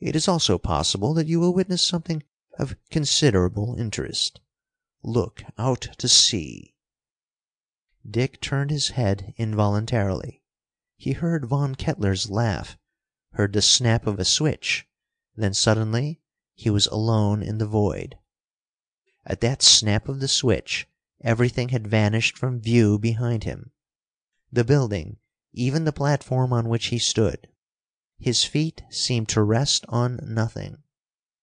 It 0.00 0.16
is 0.16 0.26
also 0.26 0.56
possible 0.56 1.12
that 1.12 1.26
you 1.26 1.38
will 1.38 1.52
witness 1.52 1.84
something 1.84 2.22
of 2.58 2.76
considerable 2.90 3.76
interest. 3.78 4.40
Look 5.02 5.44
out 5.58 5.82
to 5.98 6.08
sea." 6.08 6.72
Dick 8.10 8.40
turned 8.40 8.70
his 8.70 8.88
head 8.88 9.34
involuntarily. 9.36 10.41
He 11.02 11.14
heard 11.14 11.46
Von 11.46 11.74
Kettler's 11.74 12.30
laugh, 12.30 12.78
heard 13.32 13.54
the 13.54 13.60
snap 13.60 14.06
of 14.06 14.20
a 14.20 14.24
switch, 14.24 14.86
then 15.34 15.52
suddenly 15.52 16.20
he 16.54 16.70
was 16.70 16.86
alone 16.86 17.42
in 17.42 17.58
the 17.58 17.66
void. 17.66 18.18
At 19.26 19.40
that 19.40 19.62
snap 19.62 20.08
of 20.08 20.20
the 20.20 20.28
switch 20.28 20.86
everything 21.20 21.70
had 21.70 21.88
vanished 21.88 22.38
from 22.38 22.60
view 22.60 23.00
behind 23.00 23.42
him. 23.42 23.72
The 24.52 24.62
building, 24.62 25.16
even 25.52 25.86
the 25.86 25.92
platform 25.92 26.52
on 26.52 26.68
which 26.68 26.86
he 26.86 27.00
stood. 27.00 27.48
His 28.20 28.44
feet 28.44 28.84
seemed 28.88 29.28
to 29.30 29.42
rest 29.42 29.84
on 29.88 30.20
nothing. 30.22 30.84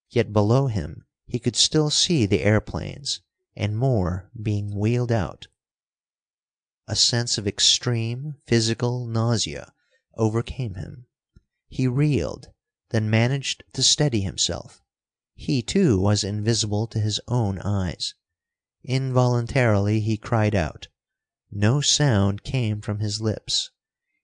Yet 0.09 0.31
below 0.31 0.67
him 0.67 1.03
he 1.25 1.37
could 1.37 1.57
still 1.57 1.89
see 1.89 2.25
the 2.25 2.43
airplanes, 2.43 3.19
and 3.57 3.77
more 3.77 4.31
being 4.41 4.73
wheeled 4.73 5.11
out. 5.11 5.49
A 6.91 6.95
sense 6.95 7.37
of 7.37 7.45
extreme 7.45 8.37
physical 8.47 9.05
nausea 9.05 9.73
overcame 10.15 10.73
him. 10.73 11.05
He 11.67 11.87
reeled, 11.87 12.47
then 12.89 13.11
managed 13.11 13.63
to 13.73 13.83
steady 13.83 14.21
himself. 14.21 14.81
He, 15.35 15.61
too, 15.61 15.99
was 15.99 16.23
invisible 16.23 16.87
to 16.87 16.99
his 16.99 17.21
own 17.27 17.59
eyes. 17.59 18.15
Involuntarily 18.83 19.99
he 19.99 20.17
cried 20.17 20.55
out. 20.55 20.87
No 21.51 21.79
sound 21.79 22.41
came 22.41 22.81
from 22.81 22.97
his 23.01 23.21
lips. 23.21 23.69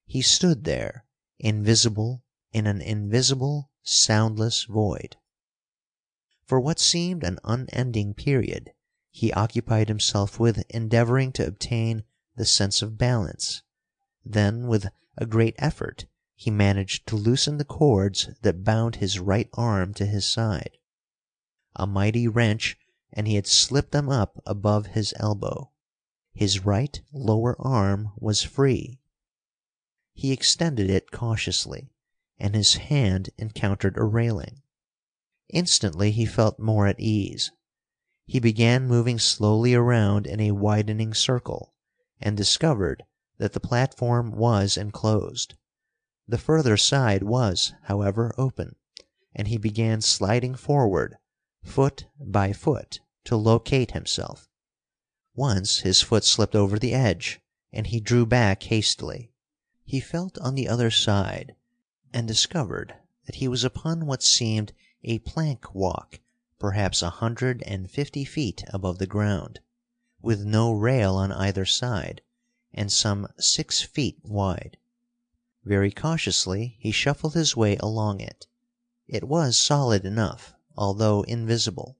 He 0.07 0.23
stood 0.23 0.63
there, 0.63 1.05
invisible 1.37 2.23
in 2.51 2.65
an 2.65 2.81
invisible, 2.81 3.69
soundless 3.83 4.63
void. 4.63 5.17
For 6.47 6.59
what 6.59 6.79
seemed 6.79 7.23
an 7.23 7.37
unending 7.43 8.15
period 8.15 8.71
he 9.11 9.31
occupied 9.33 9.87
himself 9.87 10.39
with 10.39 10.65
endeavoring 10.71 11.31
to 11.33 11.45
obtain 11.45 12.05
the 12.35 12.45
sense 12.45 12.81
of 12.81 12.97
balance. 12.97 13.61
Then, 14.23 14.67
with 14.67 14.87
a 15.17 15.25
great 15.25 15.55
effort, 15.57 16.05
he 16.35 16.51
managed 16.51 17.07
to 17.07 17.15
loosen 17.15 17.57
the 17.57 17.65
cords 17.65 18.29
that 18.41 18.63
bound 18.63 18.97
his 18.97 19.19
right 19.19 19.49
arm 19.53 19.93
to 19.95 20.05
his 20.05 20.25
side. 20.25 20.77
A 21.75 21.87
mighty 21.87 22.27
wrench, 22.27 22.77
and 23.13 23.27
he 23.27 23.35
had 23.35 23.47
slipped 23.47 23.91
them 23.91 24.09
up 24.09 24.41
above 24.45 24.87
his 24.87 25.13
elbow. 25.17 25.71
His 26.33 26.65
right 26.65 27.01
lower 27.13 27.55
arm 27.61 28.11
was 28.17 28.43
free. 28.43 28.99
He 30.13 30.31
extended 30.31 30.89
it 30.89 31.11
cautiously 31.11 31.89
and 32.37 32.55
his 32.55 32.75
hand 32.75 33.29
encountered 33.37 33.97
a 33.97 34.03
railing. 34.03 34.61
Instantly 35.49 36.11
he 36.11 36.25
felt 36.25 36.59
more 36.59 36.87
at 36.87 36.99
ease. 36.99 37.51
He 38.25 38.39
began 38.39 38.87
moving 38.87 39.19
slowly 39.19 39.73
around 39.73 40.25
in 40.25 40.39
a 40.39 40.51
widening 40.51 41.13
circle, 41.13 41.73
and 42.21 42.37
discovered 42.37 43.03
that 43.37 43.53
the 43.53 43.59
platform 43.59 44.31
was 44.31 44.77
enclosed. 44.77 45.55
The 46.27 46.37
further 46.37 46.77
side 46.77 47.23
was, 47.23 47.73
however, 47.83 48.33
open, 48.37 48.75
and 49.33 49.47
he 49.47 49.57
began 49.57 50.01
sliding 50.01 50.55
forward, 50.55 51.17
foot 51.63 52.05
by 52.19 52.53
foot, 52.53 52.99
to 53.25 53.35
locate 53.35 53.91
himself. 53.91 54.47
Once 55.35 55.79
his 55.79 56.01
foot 56.01 56.23
slipped 56.23 56.55
over 56.55 56.79
the 56.79 56.93
edge, 56.93 57.41
and 57.73 57.87
he 57.87 57.99
drew 57.99 58.25
back 58.25 58.63
hastily. 58.63 59.31
He 59.83 59.99
felt 59.99 60.37
on 60.39 60.55
the 60.55 60.69
other 60.69 60.89
side, 60.89 61.55
and 62.13 62.27
discovered 62.27 62.95
that 63.25 63.35
he 63.35 63.47
was 63.47 63.63
upon 63.63 64.05
what 64.05 64.23
seemed 64.23 64.73
a 65.03 65.19
plank 65.19 65.75
walk 65.75 66.19
perhaps 66.57 67.01
a 67.01 67.09
hundred 67.09 67.61
and 67.63 67.91
fifty 67.91 68.23
feet 68.23 68.63
above 68.69 68.97
the 68.97 69.05
ground, 69.05 69.59
with 70.25 70.43
no 70.43 70.73
rail 70.73 71.17
on 71.17 71.31
either 71.31 71.67
side, 71.67 72.19
and 72.73 72.91
some 72.91 73.27
six 73.37 73.83
feet 73.83 74.17
wide. 74.23 74.75
Very 75.63 75.91
cautiously 75.91 76.77
he 76.79 76.89
shuffled 76.89 77.35
his 77.35 77.55
way 77.55 77.77
along 77.77 78.19
it. 78.19 78.47
It 79.07 79.25
was 79.25 79.55
solid 79.55 80.03
enough, 80.03 80.55
although 80.75 81.21
invisible, 81.21 81.99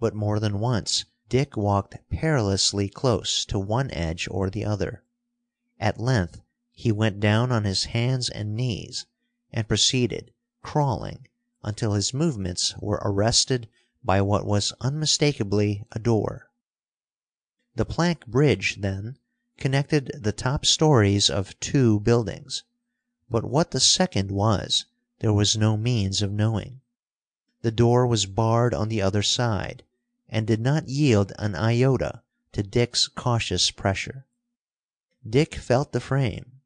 but 0.00 0.14
more 0.14 0.40
than 0.40 0.58
once 0.58 1.04
Dick 1.28 1.54
walked 1.54 1.98
perilously 2.08 2.88
close 2.88 3.44
to 3.44 3.58
one 3.58 3.90
edge 3.90 4.26
or 4.30 4.48
the 4.48 4.64
other. 4.64 5.04
At 5.78 6.00
length 6.00 6.40
he 6.72 6.90
went 6.90 7.20
down 7.20 7.52
on 7.52 7.64
his 7.64 7.84
hands 7.84 8.30
and 8.30 8.56
knees, 8.56 9.04
and 9.52 9.68
proceeded 9.68 10.32
crawling 10.62 11.28
until 11.62 11.92
his 11.92 12.14
movements 12.14 12.74
were 12.78 13.02
arrested 13.04 13.68
by 14.02 14.22
what 14.22 14.46
was 14.46 14.72
unmistakably 14.80 15.84
a 15.92 15.98
door. 15.98 16.50
The 17.76 17.84
plank 17.84 18.26
bridge, 18.26 18.78
then, 18.80 19.18
connected 19.58 20.10
the 20.18 20.32
top 20.32 20.64
stories 20.64 21.28
of 21.28 21.60
two 21.60 22.00
buildings, 22.00 22.62
but 23.28 23.44
what 23.44 23.72
the 23.72 23.80
second 23.80 24.30
was 24.30 24.86
there 25.18 25.34
was 25.34 25.58
no 25.58 25.76
means 25.76 26.22
of 26.22 26.32
knowing. 26.32 26.80
The 27.60 27.70
door 27.70 28.06
was 28.06 28.24
barred 28.24 28.72
on 28.72 28.88
the 28.88 29.02
other 29.02 29.22
side, 29.22 29.82
and 30.26 30.46
did 30.46 30.58
not 30.58 30.88
yield 30.88 31.34
an 31.38 31.54
iota 31.54 32.22
to 32.52 32.62
Dick's 32.62 33.08
cautious 33.08 33.70
pressure. 33.70 34.24
Dick 35.28 35.54
felt 35.54 35.92
the 35.92 36.00
frame. 36.00 36.62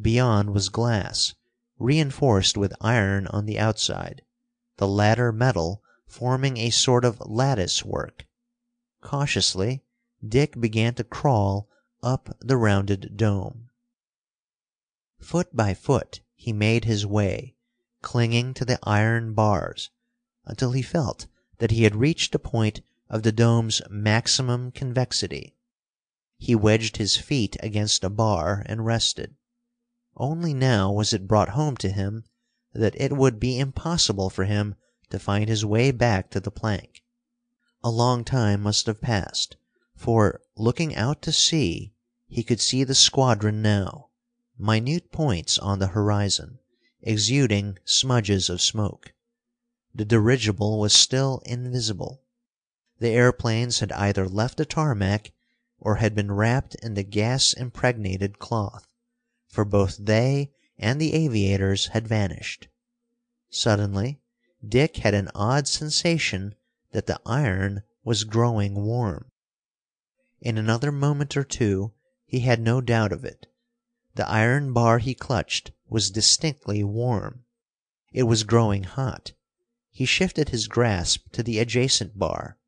Beyond 0.00 0.54
was 0.54 0.70
glass, 0.70 1.34
reinforced 1.78 2.56
with 2.56 2.72
iron 2.80 3.26
on 3.26 3.44
the 3.44 3.58
outside, 3.58 4.22
the 4.78 4.88
latter 4.88 5.30
metal 5.30 5.82
forming 6.06 6.56
a 6.56 6.70
sort 6.70 7.04
of 7.04 7.20
lattice 7.20 7.84
work. 7.84 8.26
Cautiously 9.02 9.82
Dick 10.26 10.58
began 10.58 10.94
to 10.94 11.04
crawl 11.04 11.68
up 12.02 12.36
the 12.40 12.56
rounded 12.56 13.16
dome. 13.16 13.70
Foot 15.20 15.54
by 15.54 15.74
foot 15.74 16.22
he 16.34 16.52
made 16.52 16.84
his 16.86 17.06
way, 17.06 17.54
clinging 18.02 18.52
to 18.54 18.64
the 18.64 18.80
iron 18.82 19.32
bars, 19.32 19.90
until 20.44 20.72
he 20.72 20.82
felt 20.82 21.28
that 21.58 21.70
he 21.70 21.84
had 21.84 21.94
reached 21.94 22.32
the 22.32 22.40
point 22.40 22.80
of 23.08 23.22
the 23.22 23.30
dome's 23.30 23.80
maximum 23.88 24.72
convexity. 24.72 25.54
He 26.36 26.56
wedged 26.56 26.96
his 26.96 27.16
feet 27.16 27.56
against 27.60 28.02
a 28.02 28.10
bar 28.10 28.64
and 28.66 28.84
rested. 28.84 29.36
Only 30.16 30.52
now 30.52 30.90
was 30.90 31.12
it 31.12 31.28
brought 31.28 31.50
home 31.50 31.76
to 31.76 31.92
him 31.92 32.24
that 32.72 33.00
it 33.00 33.12
would 33.12 33.38
be 33.38 33.56
impossible 33.60 34.30
for 34.30 34.46
him 34.46 34.74
to 35.10 35.20
find 35.20 35.48
his 35.48 35.64
way 35.64 35.92
back 35.92 36.28
to 36.30 36.40
the 36.40 36.50
plank. 36.50 37.04
A 37.84 37.90
long 37.90 38.24
time 38.24 38.62
must 38.62 38.86
have 38.86 39.00
passed, 39.00 39.56
for, 39.98 40.40
looking 40.56 40.94
out 40.94 41.20
to 41.20 41.32
sea, 41.32 41.92
he 42.28 42.44
could 42.44 42.60
see 42.60 42.84
the 42.84 42.94
squadron 42.94 43.60
now, 43.60 44.08
minute 44.56 45.10
points 45.10 45.58
on 45.58 45.80
the 45.80 45.88
horizon, 45.88 46.60
exuding 47.02 47.76
smudges 47.84 48.48
of 48.48 48.62
smoke. 48.62 49.12
The 49.92 50.04
dirigible 50.04 50.78
was 50.78 50.92
still 50.92 51.42
invisible. 51.44 52.22
The 53.00 53.08
airplanes 53.08 53.80
had 53.80 53.90
either 53.92 54.28
left 54.28 54.56
the 54.56 54.64
tarmac 54.64 55.32
or 55.80 55.96
had 55.96 56.14
been 56.14 56.30
wrapped 56.30 56.76
in 56.76 56.94
the 56.94 57.02
gas 57.02 57.52
impregnated 57.52 58.38
cloth, 58.38 58.86
for 59.48 59.64
both 59.64 59.96
they 59.98 60.52
and 60.78 61.00
the 61.00 61.12
aviators 61.12 61.88
had 61.88 62.06
vanished. 62.06 62.68
Suddenly 63.50 64.20
Dick 64.66 64.98
had 64.98 65.14
an 65.14 65.30
odd 65.34 65.66
sensation 65.66 66.54
that 66.92 67.06
the 67.06 67.20
iron 67.26 67.82
was 68.04 68.24
growing 68.24 68.74
warm. 68.74 69.30
In 70.40 70.56
another 70.56 70.92
moment 70.92 71.36
or 71.36 71.44
two 71.44 71.92
he 72.24 72.40
had 72.40 72.60
no 72.60 72.80
doubt 72.80 73.12
of 73.12 73.24
it. 73.24 73.46
The 74.14 74.28
iron 74.28 74.72
bar 74.72 74.98
he 74.98 75.14
clutched 75.14 75.72
was 75.88 76.10
distinctly 76.10 76.84
warm. 76.84 77.44
It 78.12 78.24
was 78.24 78.44
growing 78.44 78.84
hot. 78.84 79.32
He 79.90 80.04
shifted 80.04 80.50
his 80.50 80.68
grasp 80.68 81.30
to 81.32 81.42
the 81.42 81.58
adjacent 81.58 82.18
bar, 82.18 82.58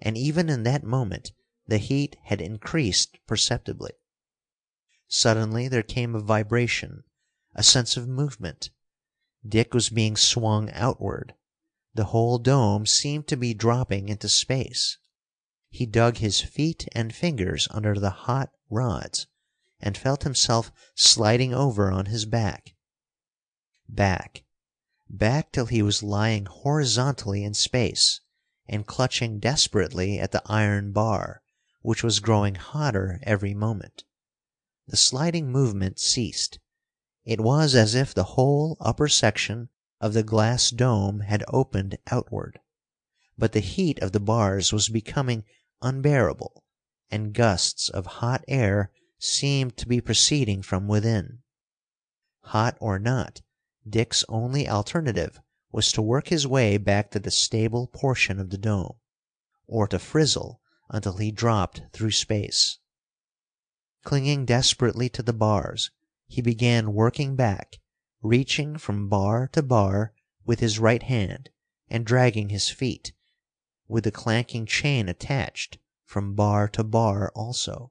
and 0.00 0.18
even 0.18 0.48
in 0.48 0.64
that 0.64 0.82
moment 0.82 1.32
the 1.66 1.78
heat 1.78 2.16
had 2.24 2.40
increased 2.40 3.18
perceptibly. 3.26 3.92
Suddenly 5.06 5.68
there 5.68 5.82
came 5.82 6.14
a 6.14 6.20
vibration, 6.20 7.04
a 7.54 7.62
sense 7.62 7.96
of 7.96 8.08
movement. 8.08 8.70
Dick 9.46 9.72
was 9.72 9.88
being 9.88 10.16
swung 10.16 10.70
outward. 10.72 11.34
The 11.94 12.06
whole 12.06 12.38
dome 12.38 12.86
seemed 12.86 13.28
to 13.28 13.36
be 13.36 13.54
dropping 13.54 14.08
into 14.08 14.28
space. 14.28 14.98
He 15.72 15.86
dug 15.86 16.18
his 16.18 16.42
feet 16.42 16.86
and 16.92 17.14
fingers 17.14 17.66
under 17.70 17.94
the 17.94 18.10
hot 18.10 18.50
rods, 18.68 19.26
and 19.80 19.96
felt 19.96 20.24
himself 20.24 20.70
sliding 20.94 21.54
over 21.54 21.90
on 21.90 22.04
his 22.04 22.26
back. 22.26 22.74
Back 23.88 24.44
back 25.08 25.52
till 25.52 25.64
he 25.64 25.80
was 25.80 26.02
lying 26.02 26.44
horizontally 26.44 27.42
in 27.44 27.54
space, 27.54 28.20
and 28.68 28.86
clutching 28.86 29.38
desperately 29.38 30.20
at 30.20 30.32
the 30.32 30.42
iron 30.44 30.92
bar, 30.92 31.40
which 31.80 32.04
was 32.04 32.20
growing 32.20 32.56
hotter 32.56 33.18
every 33.22 33.54
moment. 33.54 34.04
The 34.86 34.98
sliding 34.98 35.50
movement 35.50 35.98
ceased. 35.98 36.58
It 37.24 37.40
was 37.40 37.74
as 37.74 37.94
if 37.94 38.12
the 38.12 38.34
whole 38.34 38.76
upper 38.80 39.08
section 39.08 39.70
of 39.98 40.12
the 40.12 40.22
glass 40.22 40.68
dome 40.70 41.20
had 41.20 41.42
opened 41.48 41.96
outward. 42.08 42.60
But 43.38 43.52
the 43.52 43.60
heat 43.60 43.98
of 44.00 44.12
the 44.12 44.20
bars 44.20 44.74
was 44.74 44.90
becoming 44.90 45.44
unbearable, 45.82 46.64
and 47.10 47.32
gusts 47.34 47.88
of 47.88 48.06
hot 48.06 48.44
air 48.48 48.90
seemed 49.18 49.76
to 49.76 49.88
be 49.88 50.00
proceeding 50.00 50.62
from 50.62 50.88
within. 50.88 51.42
Hot 52.42 52.76
or 52.80 52.98
not, 52.98 53.42
Dick's 53.88 54.24
only 54.28 54.68
alternative 54.68 55.40
was 55.72 55.92
to 55.92 56.02
work 56.02 56.28
his 56.28 56.46
way 56.46 56.76
back 56.76 57.10
to 57.10 57.18
the 57.18 57.30
stable 57.30 57.86
portion 57.86 58.40
of 58.40 58.50
the 58.50 58.58
dome, 58.58 58.96
or 59.66 59.86
to 59.86 59.98
frizzle 59.98 60.60
until 60.88 61.16
he 61.16 61.30
dropped 61.30 61.82
through 61.92 62.10
space. 62.10 62.78
Clinging 64.02 64.44
desperately 64.44 65.08
to 65.10 65.22
the 65.22 65.32
bars, 65.32 65.90
he 66.26 66.42
began 66.42 66.94
working 66.94 67.36
back, 67.36 67.76
reaching 68.22 68.76
from 68.76 69.08
bar 69.08 69.48
to 69.52 69.62
bar 69.62 70.12
with 70.44 70.60
his 70.60 70.78
right 70.78 71.02
hand 71.02 71.50
and 71.88 72.06
dragging 72.06 72.48
his 72.48 72.68
feet, 72.68 73.12
with 73.90 74.04
the 74.04 74.12
clanking 74.12 74.64
chain 74.64 75.08
attached, 75.08 75.78
from 76.04 76.34
bar 76.34 76.68
to 76.68 76.84
bar 76.84 77.32
also. 77.34 77.90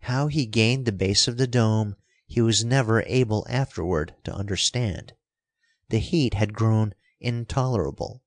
How 0.00 0.26
he 0.26 0.46
gained 0.46 0.86
the 0.86 0.92
base 0.92 1.28
of 1.28 1.36
the 1.36 1.46
dome 1.46 1.96
he 2.26 2.40
was 2.40 2.64
never 2.64 3.02
able 3.02 3.46
afterward 3.48 4.14
to 4.24 4.34
understand. 4.34 5.12
The 5.90 5.98
heat 5.98 6.32
had 6.32 6.54
grown 6.54 6.94
intolerable. 7.20 8.22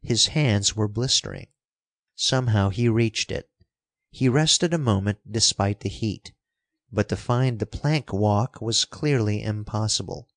His 0.00 0.28
hands 0.28 0.76
were 0.76 0.86
blistering. 0.86 1.48
Somehow 2.14 2.70
he 2.70 2.88
reached 2.88 3.32
it. 3.32 3.50
He 4.10 4.28
rested 4.28 4.72
a 4.72 4.78
moment 4.78 5.18
despite 5.28 5.80
the 5.80 5.88
heat, 5.88 6.32
but 6.92 7.08
to 7.08 7.16
find 7.16 7.58
the 7.58 7.66
plank 7.66 8.12
walk 8.12 8.60
was 8.62 8.84
clearly 8.84 9.42
impossible. 9.42 10.28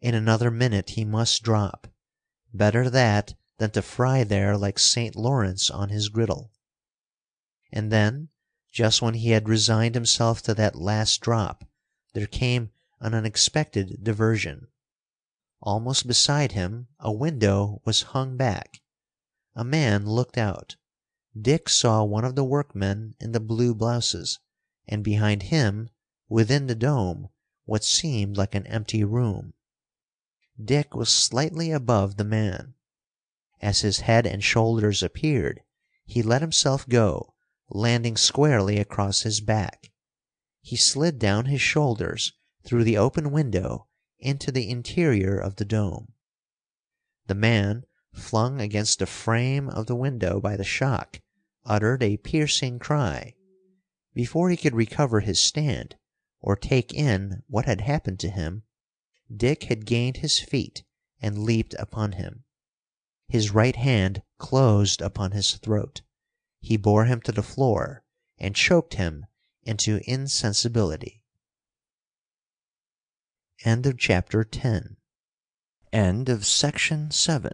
In 0.00 0.14
another 0.14 0.50
minute 0.50 0.90
he 0.90 1.04
must 1.04 1.42
drop. 1.42 1.88
Better 2.52 2.88
that 2.88 3.34
than 3.58 3.70
to 3.70 3.82
fry 3.82 4.24
there 4.24 4.56
like 4.56 4.78
St. 4.78 5.14
Lawrence 5.14 5.70
on 5.70 5.88
his 5.88 6.08
griddle. 6.08 6.50
And 7.72 7.90
then, 7.92 8.28
just 8.72 9.00
when 9.00 9.14
he 9.14 9.30
had 9.30 9.48
resigned 9.48 9.94
himself 9.94 10.42
to 10.42 10.54
that 10.54 10.74
last 10.74 11.20
drop, 11.20 11.64
there 12.12 12.26
came 12.26 12.70
an 13.00 13.14
unexpected 13.14 14.02
diversion. 14.02 14.68
Almost 15.60 16.06
beside 16.06 16.52
him 16.52 16.88
a 16.98 17.12
window 17.12 17.80
was 17.84 18.02
hung 18.02 18.36
back. 18.36 18.80
A 19.54 19.64
man 19.64 20.06
looked 20.06 20.36
out. 20.36 20.76
Dick 21.40 21.68
saw 21.68 22.04
one 22.04 22.24
of 22.24 22.34
the 22.34 22.44
workmen 22.44 23.14
in 23.20 23.32
the 23.32 23.40
blue 23.40 23.74
blouses, 23.74 24.38
and 24.86 25.02
behind 25.02 25.44
him, 25.44 25.90
within 26.28 26.66
the 26.66 26.74
dome, 26.74 27.28
what 27.64 27.84
seemed 27.84 28.36
like 28.36 28.54
an 28.54 28.66
empty 28.66 29.04
room. 29.04 29.54
Dick 30.62 30.94
was 30.94 31.08
slightly 31.08 31.70
above 31.70 32.16
the 32.16 32.24
man. 32.24 32.74
As 33.66 33.80
his 33.80 34.00
head 34.00 34.26
and 34.26 34.44
shoulders 34.44 35.02
appeared, 35.02 35.62
he 36.04 36.20
let 36.22 36.42
himself 36.42 36.86
go, 36.86 37.32
landing 37.70 38.14
squarely 38.14 38.76
across 38.76 39.22
his 39.22 39.40
back. 39.40 39.90
he 40.60 40.76
slid 40.76 41.18
down 41.18 41.46
his 41.46 41.62
shoulders 41.62 42.34
through 42.62 42.84
the 42.84 42.98
open 42.98 43.30
window 43.30 43.88
into 44.18 44.52
the 44.52 44.68
interior 44.68 45.38
of 45.38 45.56
the 45.56 45.64
dome. 45.64 46.12
The 47.26 47.34
man, 47.34 47.86
flung 48.12 48.60
against 48.60 48.98
the 48.98 49.06
frame 49.06 49.70
of 49.70 49.86
the 49.86 49.96
window 49.96 50.40
by 50.40 50.58
the 50.58 50.62
shock, 50.62 51.22
uttered 51.64 52.02
a 52.02 52.18
piercing 52.18 52.78
cry. 52.78 53.34
Before 54.12 54.50
he 54.50 54.58
could 54.58 54.74
recover 54.74 55.20
his 55.20 55.40
stand, 55.40 55.96
or 56.38 56.54
take 56.54 56.92
in 56.92 57.42
what 57.46 57.64
had 57.64 57.80
happened 57.80 58.20
to 58.20 58.28
him, 58.28 58.64
Dick 59.34 59.62
had 59.62 59.86
gained 59.86 60.18
his 60.18 60.38
feet 60.38 60.84
and 61.22 61.44
leaped 61.44 61.74
upon 61.78 62.12
him. 62.12 62.44
His 63.34 63.50
right 63.50 63.74
hand 63.74 64.22
closed 64.38 65.02
upon 65.02 65.32
his 65.32 65.56
throat. 65.56 66.02
He 66.60 66.76
bore 66.76 67.06
him 67.06 67.20
to 67.22 67.32
the 67.32 67.42
floor 67.42 68.04
and 68.38 68.54
choked 68.54 68.94
him 68.94 69.26
into 69.64 70.00
insensibility. 70.08 71.24
End 73.64 73.86
of 73.86 73.98
Chapter 73.98 74.44
10 74.44 74.98
End 75.92 76.28
of 76.28 76.46
Section 76.46 77.10
7 77.10 77.50